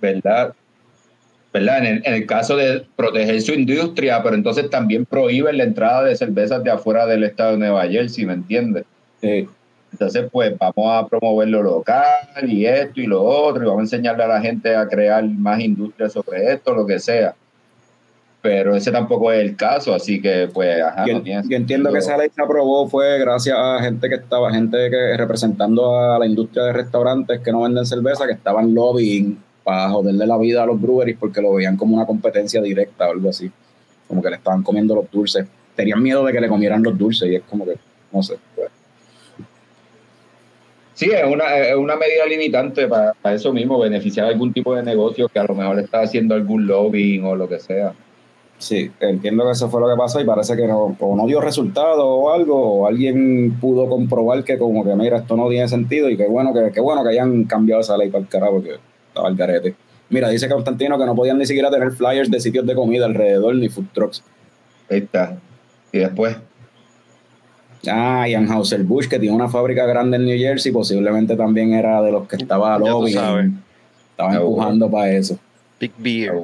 [0.00, 0.54] ¿verdad?
[1.52, 1.78] ¿verdad?
[1.78, 6.04] En el, en el, caso de proteger su industria, pero entonces también prohíben la entrada
[6.04, 8.84] de cervezas de afuera del estado de Nueva Jersey, ¿me entiendes?
[9.20, 9.48] Sí.
[9.92, 13.82] Entonces, pues vamos a promover lo local y esto y lo otro, y vamos a
[13.82, 17.34] enseñarle a la gente a crear más industria sobre esto, lo que sea.
[18.42, 21.92] Pero ese tampoco es el caso, así que, pues, ajá, yo, no tiene yo entiendo
[21.92, 26.18] que esa ley se aprobó fue gracias a gente que estaba, gente que representando a
[26.18, 30.62] la industria de restaurantes que no venden cerveza, que estaban lobbying para joderle la vida
[30.62, 33.50] a los breweries porque lo veían como una competencia directa o algo así.
[34.08, 35.46] Como que le estaban comiendo los dulces.
[35.76, 37.76] Tenían miedo de que le comieran los dulces y es como que,
[38.10, 38.36] no sé.
[38.56, 38.70] Pues.
[41.00, 45.30] Sí, es una, es una medida limitante para, eso mismo, beneficiar algún tipo de negocio
[45.30, 47.94] que a lo mejor está haciendo algún lobbying o lo que sea.
[48.58, 51.40] Sí, entiendo que eso fue lo que pasó y parece que no, o no dio
[51.40, 56.10] resultado o algo, o alguien pudo comprobar que como que mira, esto no tiene sentido
[56.10, 58.74] y que bueno que, qué bueno que hayan cambiado esa ley para el carajo porque
[59.08, 59.74] estaba el garete.
[60.10, 63.54] Mira, dice Constantino que no podían ni siquiera tener flyers de sitios de comida alrededor
[63.54, 64.22] ni food trucks.
[64.90, 65.38] Ahí está.
[65.92, 66.36] Y después.
[67.86, 72.12] Ah, y Anheuser-Busch, que tiene una fábrica grande en New Jersey, posiblemente también era de
[72.12, 73.10] los que estaba lobby.
[73.10, 75.38] Estaba empujando para eso.
[75.78, 76.42] Big Beer.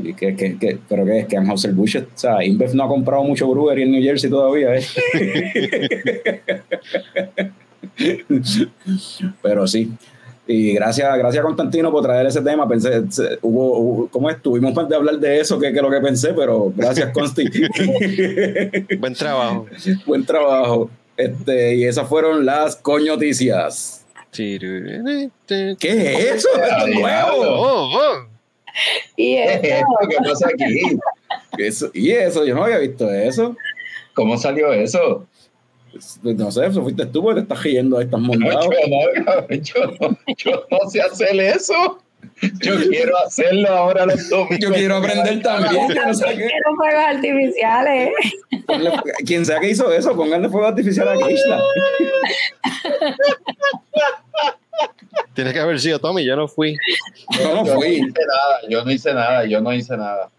[0.00, 3.24] Y que, que, que, pero que es que Anheuser-Busch, o sea, InBev no ha comprado
[3.24, 4.84] mucho brewery en New Jersey todavía, ¿eh?
[9.42, 9.92] pero sí.
[10.46, 12.68] Y gracias, gracias Constantino por traer ese tema.
[12.68, 13.02] Pensé,
[13.40, 17.44] hubo, ¿cómo estuvimos de hablar de eso que, que lo que pensé, pero gracias Consti.
[18.98, 19.66] Buen trabajo.
[20.06, 20.90] Buen trabajo.
[21.16, 24.04] Este, y esas fueron las coñoticias.
[24.32, 24.56] ¿Qué
[25.80, 26.48] es eso?
[26.60, 27.32] ¿Esto es nuevo?
[27.38, 28.28] Oh, oh.
[29.16, 29.86] ¿Y eso?
[30.10, 30.98] ¿Qué pasa aquí?
[31.56, 33.56] Eso, y eso, yo no había visto eso.
[34.12, 35.26] ¿Cómo salió eso?
[35.94, 38.68] Pues, no sé, eso fuiste tú porque te estás riendo, ahí estás montado.
[38.68, 42.00] No, yo, no, yo, no, sé hacer eso.
[42.60, 44.58] Yo quiero hacerlo ahora los domingos.
[44.58, 45.88] Yo quiero aprender también.
[45.88, 46.34] Yo no sé qué.
[46.34, 48.10] Quiero fuegos artificiales.
[49.24, 51.60] Quien sea que hizo eso, pónganle fuego artificial a Krishna.
[55.34, 56.76] Tiene que haber sido Tommy, yo no fui.
[57.38, 58.00] Yo no fui.
[58.00, 60.30] Yo no hice nada, yo no hice nada, yo no hice nada.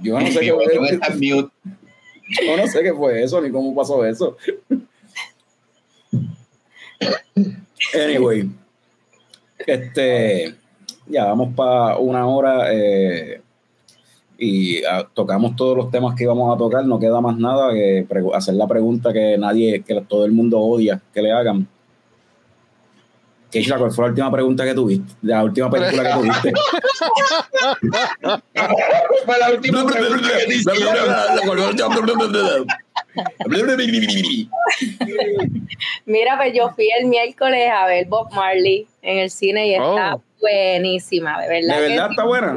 [0.00, 0.52] Yo no sé qué.
[2.46, 4.36] Yo no sé qué fue eso ni cómo pasó eso.
[7.94, 8.48] Anyway,
[9.66, 10.54] este,
[11.06, 13.40] ya vamos para una hora eh,
[14.38, 16.84] y ah, tocamos todos los temas que íbamos a tocar.
[16.84, 21.00] No queda más nada que hacer la pregunta que nadie, que todo el mundo odia
[21.12, 21.68] que le hagan.
[23.52, 25.14] Keisha, ¿cuál fue la última pregunta que tuviste?
[25.20, 26.52] La última película que tuviste.
[29.26, 30.28] fue la última pregunta
[36.06, 40.14] Mira, pues yo fui el miércoles a ver Bob Marley en el cine y está
[40.14, 40.22] oh.
[40.40, 41.76] buenísima, de verdad.
[41.76, 42.56] ¿De verdad está buena?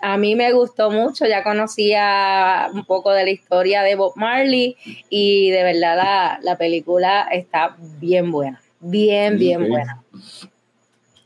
[0.00, 4.78] A mí me gustó mucho, ya conocía un poco de la historia de Bob Marley
[5.10, 8.62] y de verdad la, la película está bien buena.
[8.80, 10.02] Bien, bien buena.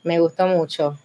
[0.03, 0.97] Me gustó mucho.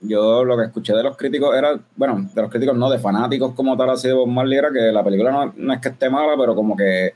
[0.00, 3.54] Yo lo que escuché de los críticos era, bueno, de los críticos no, de fanáticos
[3.54, 6.34] como tal así de Bob Marley era que la película no, es que esté mala,
[6.38, 7.14] pero como que,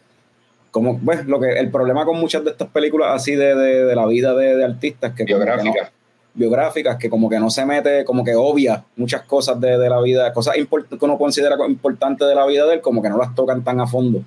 [0.71, 4.07] como, pues, lo que, el problema con muchas de estas películas así de, de, la
[4.07, 5.93] vida de, artistas que biográficas.
[6.33, 10.33] biográficas, que como que no se mete, como que obvia muchas cosas de, la vida,
[10.33, 13.63] cosas que uno considera importantes de la vida de él, como que no las tocan
[13.63, 14.23] tan a fondo.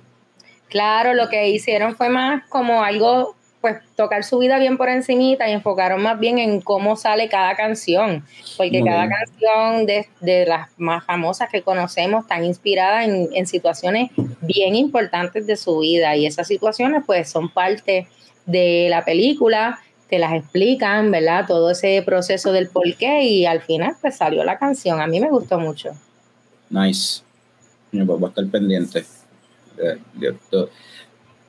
[0.68, 3.34] Claro, lo que hicieron fue más como algo
[3.64, 7.56] pues tocar su vida bien por encimita y enfocaron más bien en cómo sale cada
[7.56, 8.22] canción,
[8.58, 14.10] porque cada canción de, las más famosas que conocemos están inspiradas en, situaciones
[14.42, 18.06] bien importantes de su vida y esas situaciones pues son parte
[18.44, 19.78] de la película,
[20.10, 21.46] te las explican, ¿verdad?
[21.48, 25.00] Todo ese proceso del porqué y al final pues salió la canción.
[25.00, 25.92] A mí me gustó mucho.
[26.68, 27.22] Nice.
[27.90, 29.06] Pues voy a estar pendiente.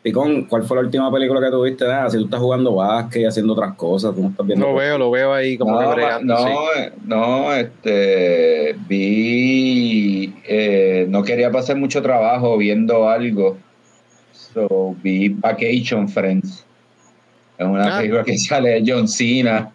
[0.05, 1.83] Picón, ¿cuál fue la última película que tuviste?
[1.87, 4.67] Nada, si tú estás jugando básquet y haciendo otras cosas, tú no estás viendo.
[4.67, 6.51] Lo veo, lo veo ahí como no, bregando, no, sí.
[6.77, 13.57] eh, no, este, vi, eh, no quería pasar mucho trabajo viendo algo,
[14.31, 16.63] so vi Vacation Friends,
[17.57, 17.97] es una Ah.
[17.97, 19.71] película que sale John Cena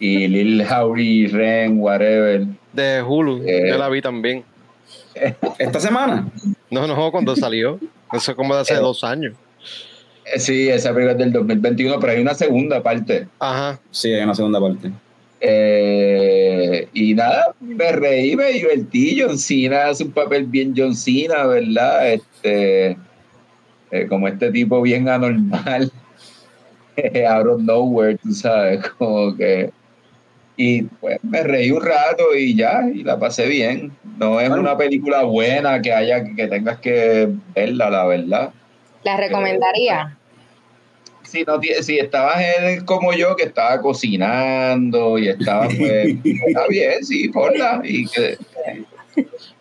[0.00, 2.44] y Lil Howry, Ren, whatever.
[2.72, 3.68] De Hulu, Eh.
[3.68, 4.42] yo la vi también.
[5.58, 6.28] ¿Esta semana?
[6.70, 7.78] No, no, cuando salió.
[8.12, 8.78] Eso es como de hace Eh.
[8.78, 9.34] dos años.
[10.36, 13.26] Sí, esa película es del 2021, pero hay una segunda parte.
[13.40, 13.80] Ajá.
[13.90, 14.90] Sí, hay una segunda parte.
[15.40, 19.20] Eh, y nada, me reí, me divertí.
[19.20, 22.12] John Cena hace un papel bien John Cena, ¿verdad?
[22.12, 22.96] Este,
[23.90, 25.90] eh, como este tipo bien anormal,
[27.28, 29.70] out of nowhere, tú sabes, como que.
[30.56, 33.92] Y pues me reí un rato y ya, y la pasé bien.
[34.18, 34.62] No es Bueno.
[34.62, 38.50] una película buena que haya que tengas que verla, la verdad.
[39.04, 40.16] La recomendaría.
[41.22, 47.04] si no si estabas en- como yo que estaba cocinando y estaba pues está bien
[47.04, 48.36] sí ponla y que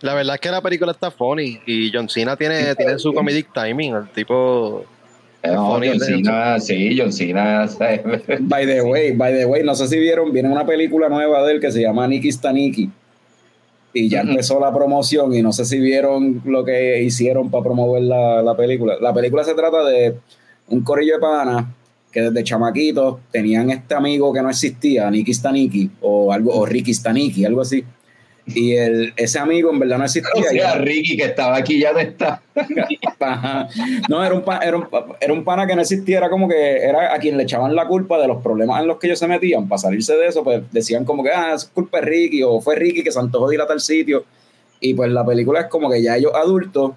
[0.01, 3.51] La verdad es que la película está funny y John Cena tiene, tiene su comedic
[3.53, 3.95] timing.
[3.95, 4.85] El tipo.
[5.43, 7.67] no, John Cena sí John Cena.
[8.39, 11.53] By the way, by the way, no sé si vieron, viene una película nueva de
[11.53, 12.89] él que se llama Nikki Staniki.
[13.93, 18.03] Y ya empezó la promoción y no sé si vieron lo que hicieron para promover
[18.03, 18.97] la, la película.
[19.01, 20.15] La película se trata de
[20.67, 21.65] un corillo de panas
[22.11, 26.93] que desde chamaquitos tenían este amigo que no existía, Nikki Staniki, o algo, o Ricky
[26.93, 27.83] Staniki, algo así.
[28.55, 30.31] Y el, ese amigo en verdad no existía.
[30.35, 32.41] o sea Ricky que estaba aquí ya no está.
[34.09, 34.87] No, era un, pa- era, un,
[35.19, 37.87] era un pana que no existía, era como que era a quien le echaban la
[37.87, 39.67] culpa de los problemas en los que ellos se metían.
[39.67, 42.75] Para salirse de eso, pues decían como que, ah, es culpa de Ricky, o fue
[42.75, 44.23] Ricky que se antojó de ir a tal sitio.
[44.79, 46.93] Y pues la película es como que ya ellos adultos,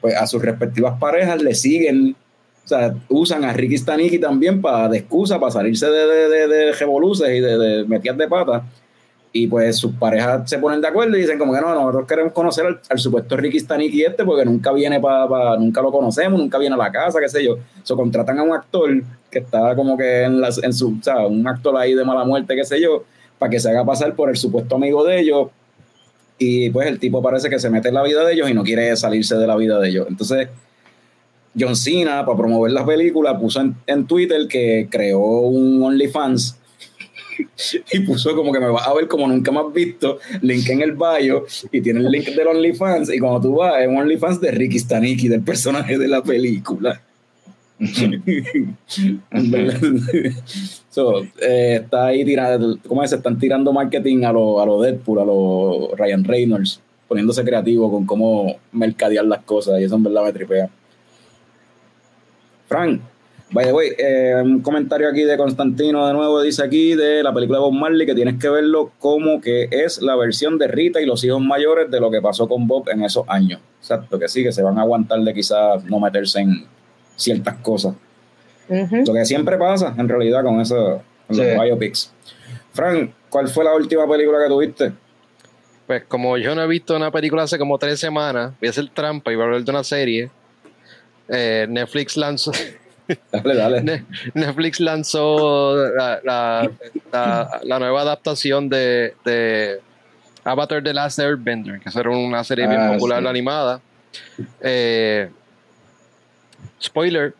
[0.00, 2.14] pues a sus respectivas parejas le siguen,
[2.64, 6.48] o sea, usan a Ricky Staniki también para de excusa, para salirse de, de, de,
[6.48, 8.64] de revoluces y de, de metidas de pata.
[9.34, 12.34] Y pues sus parejas se ponen de acuerdo y dicen como que no, nosotros queremos
[12.34, 16.74] conocer al, supuesto Ricky Staniki este porque nunca viene para, nunca lo conocemos, nunca viene
[16.74, 17.56] a la casa, qué sé yo.
[17.82, 18.90] So, contratan a un actor
[19.30, 22.24] que está como que en, las, en su, o sea, un actor ahí de mala
[22.24, 23.04] muerte, qué sé yo,
[23.38, 25.48] para que se haga pasar por el supuesto amigo de ellos.
[26.36, 28.62] Y pues el tipo parece que se mete en la vida de ellos y no
[28.64, 30.06] quiere salirse de la vida de ellos.
[30.10, 30.48] Entonces,
[31.58, 36.58] John Cena, para promover la película, puso en, en Twitter que creó un OnlyFans
[37.92, 40.92] y puso como que me vas a ver como nunca más visto, link en el
[40.92, 44.50] bio y tiene el link del OnlyFans y cuando tú vas es un OnlyFans de
[44.50, 47.00] Ricky Staniki, del personaje de la película.
[50.92, 53.10] So, eh, está ahí tirando, ¿cómo es?
[53.10, 58.04] Están tirando marketing a lo, a lo Deadpool, a lo Ryan Reynolds, poniéndose creativo con
[58.04, 60.68] cómo mercadear las cosas y eso en verdad me tripea.
[62.68, 63.00] Frank,
[63.52, 67.32] by the way, eh, un comentario aquí de Constantino de nuevo dice aquí de la
[67.32, 71.00] película de Bob Marley que tienes que verlo como que es la versión de Rita
[71.00, 73.60] y los hijos mayores de lo que pasó con Bob en esos años.
[73.80, 76.64] Exacto, que sí, que se van a aguantar de quizás no meterse en
[77.16, 77.94] ciertas cosas.
[78.68, 81.42] Lo que siempre pasa, en realidad, con eso, con Sí.
[81.42, 82.12] los biopics.
[82.72, 84.92] Frank, ¿cuál fue la última película que tuviste?
[85.86, 88.88] Pues como yo no he visto una película hace como tres semanas, voy a hacer
[88.94, 90.30] trampa y voy a hablar de una serie.
[91.28, 92.52] eh, Netflix lanzó
[93.32, 93.82] Dale, dale.
[93.82, 94.04] Ne-
[94.34, 96.70] Netflix lanzó la, la-
[97.12, 99.80] la- la nueva adaptación de, de
[100.44, 103.28] Avatar The Last Airbender, que era una serie bien Ah, popular sí.
[103.28, 103.80] animada.
[104.60, 105.30] Eh,
[106.80, 107.34] spoiler,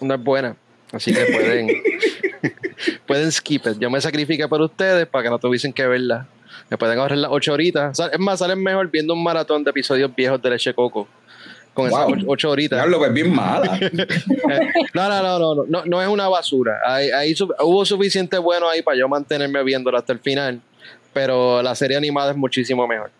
[0.00, 0.56] no es buena,
[0.92, 1.68] así que pueden,
[3.06, 3.78] pueden skip it.
[3.78, 6.26] Yo me sacrifiqué por ustedes para que no tuviesen que verla.
[6.70, 7.96] Me pueden ahorrar las ocho horitas.
[7.96, 11.06] Sa- Es más, salen mejor viendo un maratón de episodios viejos de Leche Coco.
[11.76, 12.14] Con esas Wow.
[12.14, 12.78] ocho, ocho horitas.
[12.78, 13.78] Diablo, pues bien mala.
[14.94, 16.78] No, no, no, no, no, no, no es una basura.
[17.34, 20.60] Su- hubo suficiente bueno ahí para yo mantenerme viéndolo hasta el final,
[21.12, 23.10] pero la serie animada es muchísimo mejor.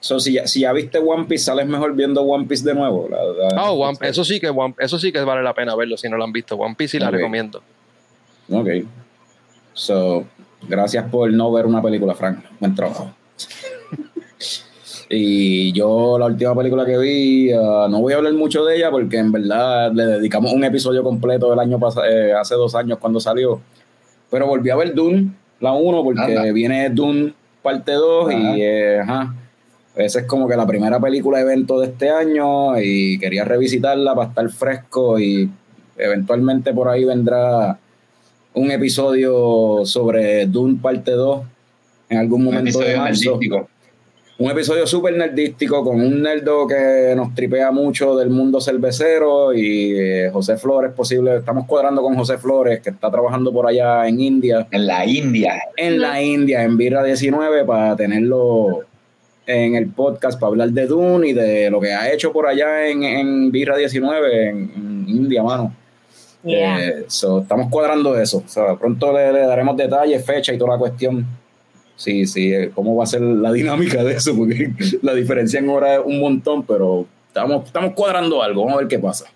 [0.00, 3.08] So, si, ya, si ya viste One Piece, sales mejor viendo One Piece de nuevo.
[3.10, 3.22] La-
[3.54, 6.08] la- Oh, One- eso sí que One- eso sí que vale la pena verlo si
[6.08, 6.56] no lo han visto.
[6.56, 7.62] One Piece sí la recomiendo.
[8.50, 8.68] Ok.
[9.74, 10.24] So,
[10.66, 12.42] gracias por no ver una película, Frank.
[12.58, 13.12] Buen trabajo.
[15.14, 18.90] Y yo, la última película que vi, ah, no voy a hablar mucho de ella
[18.90, 22.06] porque en verdad le dedicamos un episodio completo el año pasado,
[22.40, 23.60] hace dos años cuando salió.
[24.30, 26.50] Pero volví a ver Dune, la 1, porque Anda.
[26.52, 28.56] viene Dune parte 2 Ajá.
[28.56, 29.34] y eh, ajá.
[29.96, 34.28] Esa es como que la primera película evento de este año y quería revisitarla para
[34.30, 35.50] estar fresco y
[35.98, 37.78] eventualmente por ahí vendrá
[38.54, 41.42] un episodio sobre Dune parte 2
[42.08, 43.32] en algún un momento de marzo.
[43.32, 43.68] analítico
[44.42, 49.94] un episodio súper nerdístico con un nerdo que nos tripea mucho del mundo cervecero y
[49.96, 54.20] eh, José Flores posible, estamos cuadrando con José Flores que está trabajando por allá en
[54.20, 54.66] India.
[54.72, 55.62] En la India.
[55.76, 58.80] En la India, en Birra 19, para tenerlo
[59.46, 62.88] en el podcast, para hablar de Dune y de lo que ha hecho por allá
[62.88, 65.72] en, en Birra 19, en, en India, mano.
[66.42, 66.84] Yeah.
[66.84, 68.42] Eh, so, estamos cuadrando eso.
[68.44, 71.24] O sea, pronto le, le daremos detalles, fecha y toda la cuestión.
[71.96, 74.72] Sí, sí, eh, cómo va a ser la dinámica de eso, porque
[75.02, 78.62] la diferencia en hora es un montón, pero estamos, estamos cuadrando algo.
[78.64, 79.26] Vamos a ver qué pasa.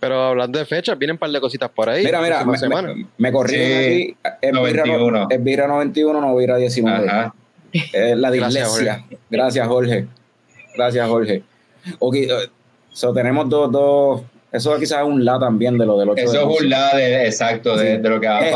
[0.00, 2.04] Pero hablando de fechas, vienen un par de cositas por ahí.
[2.04, 4.38] Mira, mira, me, me, me corrieron Sí, aquí.
[4.42, 5.26] Es Vira, 91.
[5.30, 7.08] es Vira 91, no Vira 19.
[7.08, 7.34] Ajá.
[7.72, 9.04] Es la Gracias, dislexia.
[9.28, 10.06] Gracias, Jorge.
[10.76, 11.42] Gracias, Jorge.
[11.98, 12.28] Ok, eh,
[12.92, 14.22] so tenemos dos, dos.
[14.52, 16.96] Eso quizás es un la también de lo del 8 de Eso es un lado
[16.96, 18.02] de, exacto de, Sí.
[18.02, 18.54] de lo que va a Es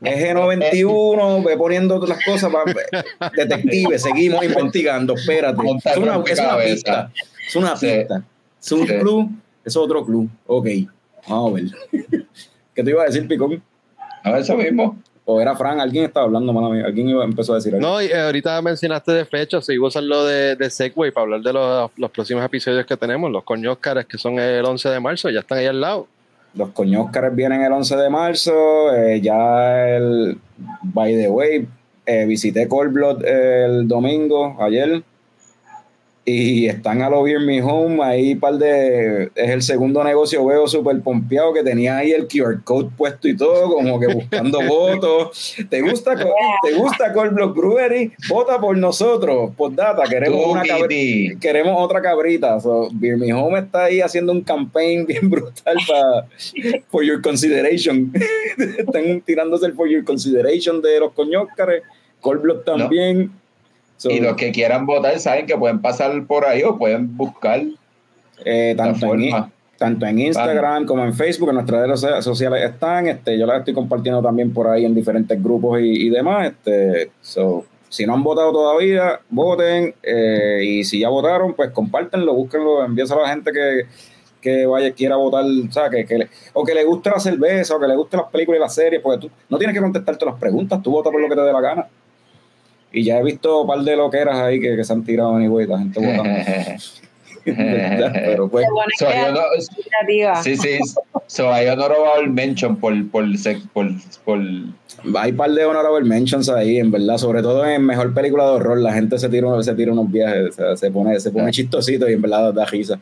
[0.00, 0.18] pasar.
[0.18, 0.64] Geno 21.
[0.64, 2.52] Es Geno 21, ve poniendo las cosas.
[2.52, 5.14] pa- detective, seguimos investigando.
[5.14, 5.60] Espérate.
[5.84, 7.10] Es una, es una pista.
[7.46, 8.22] Es una pista.
[8.60, 9.30] Es un club.
[9.64, 10.28] Es otro club.
[10.46, 10.66] Ok.
[11.28, 11.64] Vamos a ver.
[12.74, 13.62] ¿Qué te iba a decir, Picón?
[14.24, 14.98] No, eso mismo.
[15.30, 16.84] O era Fran, alguien estaba hablando, mala mía.
[16.86, 17.86] Alguien iba, empezó a decir algo.
[17.86, 21.24] No, y eh, ahorita mencionaste de fechas, y iba a usarlo de, de Segway para
[21.24, 24.88] hablar de los, los próximos episodios que tenemos, los coños Óscares, que son el 11
[24.88, 26.06] de marzo, ya están ahí al lado.
[26.54, 28.94] Los coñóscares vienen el 11 de marzo.
[28.94, 30.38] eh, ya el.
[30.82, 31.68] By the way,
[32.06, 35.02] eh, visité Cold Blood el domingo, ayer.
[36.28, 38.02] Y están a lo Beer Me Home.
[38.02, 39.30] Ahí, par de.
[39.34, 43.36] Es el segundo negocio, veo súper pompeado que tenía ahí el QR code puesto y
[43.36, 45.56] todo, como que buscando votos.
[45.70, 46.16] ¿Te gusta,
[46.62, 48.12] ¿Te gusta Cold Blood Brewery?
[48.28, 49.52] Vota por nosotros.
[49.56, 52.60] Por data, queremos una cabrita queremos otra cabrita.
[52.60, 56.26] So, Beer Me Home está ahí haciendo un campaign bien brutal para
[56.88, 58.12] For Your Consideration.
[58.78, 61.82] Están tirándose el For Your Consideration de los coñóscares.
[62.20, 63.30] Cold Blood también.
[63.98, 67.60] So, Y los que quieran votar saben que pueden pasar por ahí o pueden buscar
[68.44, 69.20] eh, tanto, en,
[69.76, 73.08] tanto en Instagram como en Facebook, en nuestras redes socia- sociales están.
[73.08, 76.46] Este, yo las estoy compartiendo también por ahí en diferentes grupos y, y demás.
[76.46, 79.94] Este, so, si no han votado todavía, voten.
[80.02, 83.86] eh, y si ya votaron, pues compártenlo, búsquenlo, envíenselo a la gente que,
[84.40, 87.74] que vaya quiera votar, o sea, que, que le- o que le guste la cerveza,
[87.74, 90.24] o que le gusten las películas y las series, porque tú no tienes que contestarte
[90.24, 91.86] las preguntas, tú votas por lo que te dé la gana.
[92.92, 95.66] Y ya he visto un par de loqueras ahí que, que se han tirado anyway,
[95.66, 96.24] la gente votando.
[97.44, 98.66] Pero pues,
[98.98, 100.78] So, yo no- sí, sí.
[101.26, 103.24] So, hay honorable mention por, por,
[103.72, 103.86] por,
[104.24, 108.44] por hay un par de honorable mentions ahí, en verdad, sobre todo en mejor película
[108.44, 111.30] de horror, la gente se tira, se tira unos viajes, o sea, se pone, se
[111.30, 112.98] pone chistosito y en verdad da risa.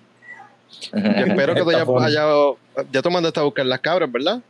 [0.92, 2.06] Yo espero que tú Está ya, funny.
[2.06, 4.40] haya- ya tú mandaste a buscar las cabras, ¿verdad?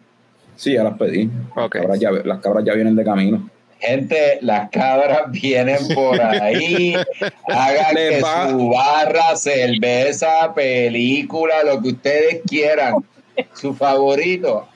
[0.56, 1.30] Sí, ya las pedí.
[1.54, 1.72] Las, Ok.
[1.76, 3.48] cabras ya, las cabras ya vienen de camino.
[3.80, 6.94] Gente, las cabras vienen por ahí.
[7.48, 12.94] Hagan que va- su barra, cerveza, película, lo que ustedes quieran.
[13.54, 14.66] Su favorito.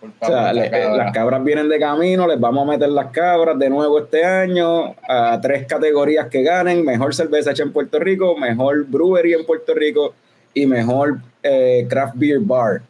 [0.00, 0.96] Por O favor, sea, la cabra.
[0.96, 4.94] las cabras vienen de camino, les vamos a meter las cabras de nuevo este año
[5.08, 9.74] a tres categorías que ganen, mejor cerveza hecha en Puerto Rico, mejor brewery en Puerto
[9.74, 10.14] Rico
[10.54, 12.80] y mejor eh, craft beer bar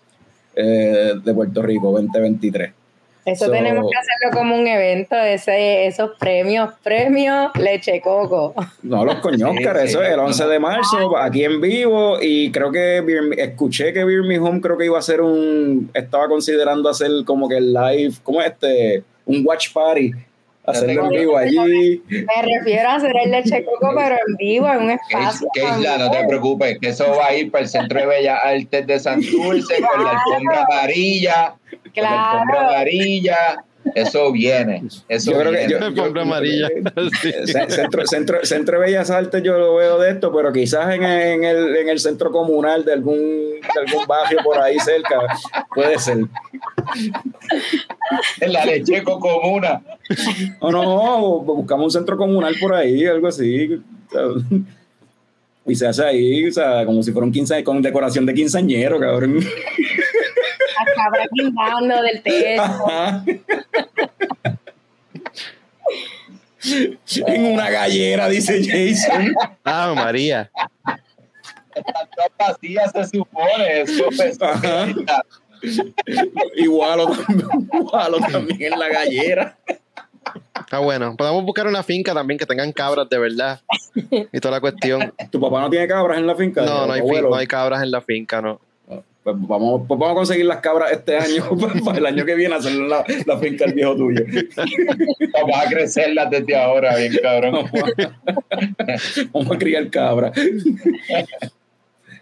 [0.54, 2.72] eh, de Puerto Rico 2023.
[3.32, 8.54] Eso So- tenemos que hacerlo como un evento, ese, esos premios, premios leche coco.
[8.82, 10.24] No, los coñóscares, Sí, sí, eso es el no.
[10.26, 13.02] 11 de marzo, aquí en vivo, y creo que
[13.38, 17.48] escuché que Beer Me Home creo que iba a hacer un, estaba considerando hacer como
[17.48, 19.02] que el live, ¿cómo es este?
[19.26, 20.12] Un watch party,
[20.70, 22.02] hacerlo en vivo allí.
[22.08, 25.48] Me refiero a hacer el leche coco, pero en vivo, en un espacio.
[25.54, 28.86] Keisla, no te preocupes, que eso va a ir para el Centro de Bellas Artes
[28.86, 31.54] de Santurce con la alfombra amarilla.
[31.94, 32.68] Con la alfombra Claro.
[32.74, 33.64] amarilla.
[33.94, 34.82] Eso viene.
[35.08, 35.72] Eso Yo creo que viene.
[35.72, 36.68] yo- Alfombra amarilla.
[37.22, 41.02] Ce- Centro, centro, centro de Bellas Artes yo lo veo de esto, pero quizás en,
[41.04, 45.18] en el, en el centro comunal de algún, de algún barrio por ahí cerca,
[45.74, 46.18] puede ser.
[48.40, 49.82] En la lecheco comuna.
[50.60, 53.80] O no, buscamos un centro comunal por ahí, algo así.
[55.66, 58.98] Y se hace ahí, o sea, como si fuera un quince, con decoración de quinceañero,
[58.98, 59.38] cabrón.
[60.84, 62.62] Las cabras guindando del techo.
[67.26, 69.34] En una gallera, dice Jason.
[69.64, 70.50] Ah, María.
[71.74, 73.80] Están todas vacías, se supone.
[73.80, 74.38] Eso es.
[76.56, 79.58] Igualo también, igualo también en la gallera.
[80.60, 81.16] Está bueno.
[81.16, 83.60] Podemos buscar una finca también que tengan cabras de verdad.
[84.10, 85.14] Y toda la cuestión.
[85.30, 86.62] ¿Tu papá no tiene cabras en la finca?
[86.62, 88.60] No, no no hay cabras en la finca, no.
[89.28, 91.44] Pues pues vamos, pues vamos a conseguir las cabras este año,
[91.84, 94.24] para el año que viene hacer la, la finca del viejo tuyo.
[95.34, 97.68] Vamos a crecerlas desde ahora, bien cabrón.
[99.32, 100.32] Vamos a criar cabras.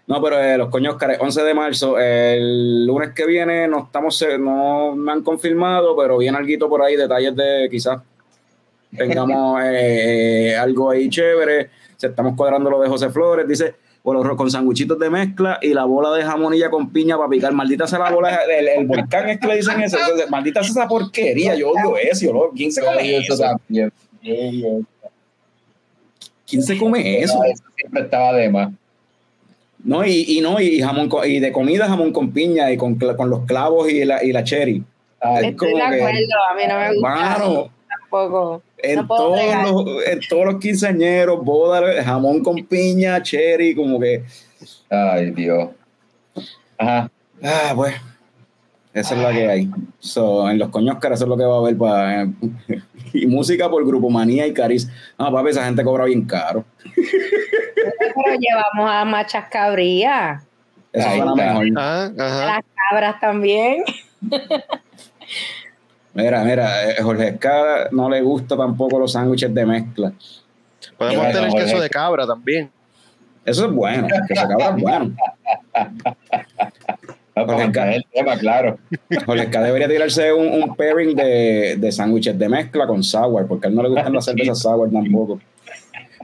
[0.05, 4.93] No, pero eh, los coños, 11 de marzo, el lunes que viene no estamos, no
[4.93, 8.01] me han confirmado, pero viene algo por ahí, detalles de quizás
[8.97, 11.69] tengamos eh, algo ahí chévere.
[11.95, 13.75] Se estamos cuadrando lo de José Flores, dice,
[14.15, 17.51] bueno, con sanguchitos de mezcla y la bola de jamonilla con piña para picar.
[17.51, 19.97] Maldita sea la bola, el, el volcán es que le dicen eso.
[19.99, 22.25] Entonces, maldita sea esa porquería, yo odio eso.
[22.25, 23.35] Yo, ¿Quién se come eso?
[26.47, 27.43] ¿Quién se come eso?
[27.43, 28.71] Eso siempre estaba de más.
[29.83, 32.95] No, y, y no, y jamón con- y de comida jamón con piña y con,
[32.95, 34.83] con los clavos y la, y la cherry.
[35.19, 36.19] Ay, Es Estoy como de que- acuerdo,
[36.49, 37.69] a mí no me gusta Mano,
[38.09, 38.61] tampoco.
[38.77, 39.39] en, No todos
[39.85, 44.23] los, en todos los quinceañeros, bodas, jamón con piña, cherry, como que,
[44.89, 45.69] Ay, Dios.
[46.77, 47.09] Ajá.
[47.43, 47.95] ah, pues,
[48.93, 49.69] esa es la que hay.
[49.99, 52.27] So, en los coños caras eso es lo que va a haber para...
[53.13, 54.89] y música por Grupo Manía y Cariz.
[55.17, 56.65] No, papi, esa gente cobra bien caro.
[56.95, 60.43] Pero llevamos a machas cabrías,
[60.91, 61.53] Eso Ahí suena está.
[61.53, 61.79] mejor.
[61.79, 62.45] Ajá, a ajá.
[62.45, 63.83] las cabras también.
[66.17, 70.11] Mira, mira, eh, Jorge Escada no le gusta tampoco los sándwiches de mezcla.
[70.97, 71.65] Podemos tener Jorge.
[71.65, 72.71] queso de cabra también.
[73.45, 75.15] Eso es bueno, que se acaba es bueno.
[77.35, 78.79] No, entrar en el tema, claro.
[79.27, 83.67] Jorge Escada debería tirarse un, un pairing de, de sándwiches de mezcla con sour, porque
[83.67, 85.39] a él no le gustan las cervezas sour tampoco.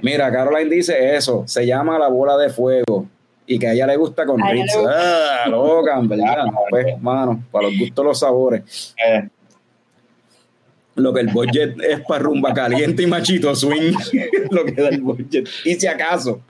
[0.01, 3.05] Mira, Caroline dice eso, se llama la bola de fuego
[3.45, 4.75] y que a ella le gusta con Ritz.
[4.75, 6.45] Ah, loca, en verdad.
[6.71, 8.95] Pues, mano, para los gustos los sabores.
[8.97, 9.29] Eh,
[10.95, 13.93] Lo que el budget es para rumba caliente y machito swing,
[14.51, 15.49] lo que da el budget.
[15.65, 16.41] Y si acaso,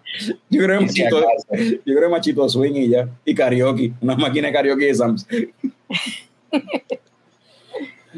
[0.49, 1.47] yo creo que si machito, acaso.
[1.85, 3.07] yo creo que machito swing y ya.
[3.25, 5.25] Y karaoke, una máquina de karaoke de Sams.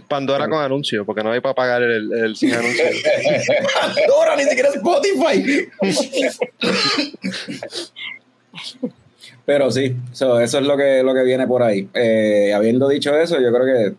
[0.08, 2.84] Pandora con anuncio, porque no hay para pagar el, el sin anuncio.
[4.16, 5.70] Ahora ni siquiera Spotify.
[9.46, 11.88] Pero sí, so, eso es lo que, lo que viene por ahí.
[11.94, 13.96] Eh, habiendo dicho eso, yo creo que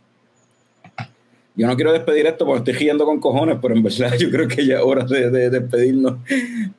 [1.57, 4.47] yo no quiero despedir esto porque estoy riendo con cojones, pero en verdad yo creo
[4.47, 6.19] que ya es hora de, de despedirnos.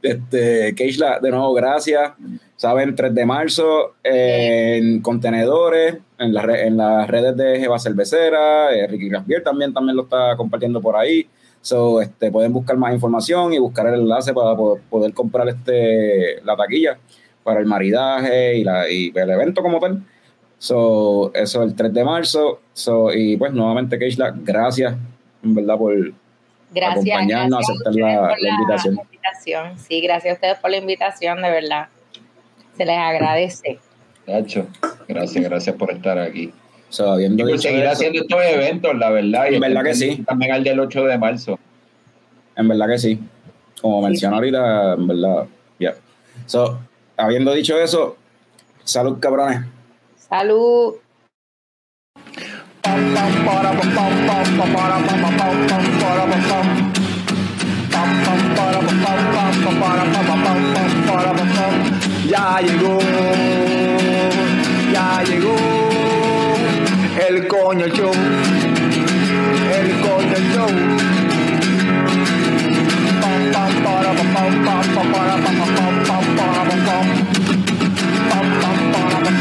[0.01, 2.11] Este, Keishla, de nuevo, gracias.
[2.55, 8.87] Saben, 3 de marzo en contenedores, en, la en las redes de Jeva Cervecera, eh,
[8.87, 11.27] Ricky Rasbier también, también lo está compartiendo por ahí.
[11.61, 16.41] So, este, pueden buscar más información y buscar el enlace para po- poder comprar este,
[16.43, 16.97] la taquilla
[17.43, 20.01] para el maridaje y, la, y el evento como tal.
[20.59, 22.61] So, eso el 3 de marzo.
[22.73, 24.95] So, y pues nuevamente, Keishla, gracias
[25.43, 25.93] en verdad por,
[26.69, 27.05] Gracias.
[27.15, 28.95] Acompañarnos, gracias a aceptar la- la invitación.
[28.95, 29.79] la invitación.
[29.79, 31.87] Sí, gracias a ustedes por la invitación, de verdad.
[32.75, 33.79] Se les agradece.
[34.27, 34.67] Nacho,
[35.07, 36.51] gracias, gracias por estar aquí.
[36.89, 39.47] so, habiendo Y por dicho seguir eso, haciendo estos eventos, la verdad.
[39.51, 40.23] y En verdad que sí.
[40.27, 41.59] También al del 8 de marzo.
[42.55, 43.19] En verdad que sí.
[43.81, 45.45] Como mencionó ahorita, en verdad,
[45.79, 45.93] ya.
[46.47, 46.79] So,
[47.15, 48.17] habiendo dicho eso,
[48.83, 49.61] salud, cabrones.
[50.29, 50.95] Salud.
[62.27, 62.99] Ya llegó,
[64.91, 65.55] ya llegó
[67.27, 68.11] el coño show,
[69.73, 70.71] el coño show.
[73.21, 74.11] Pam, para,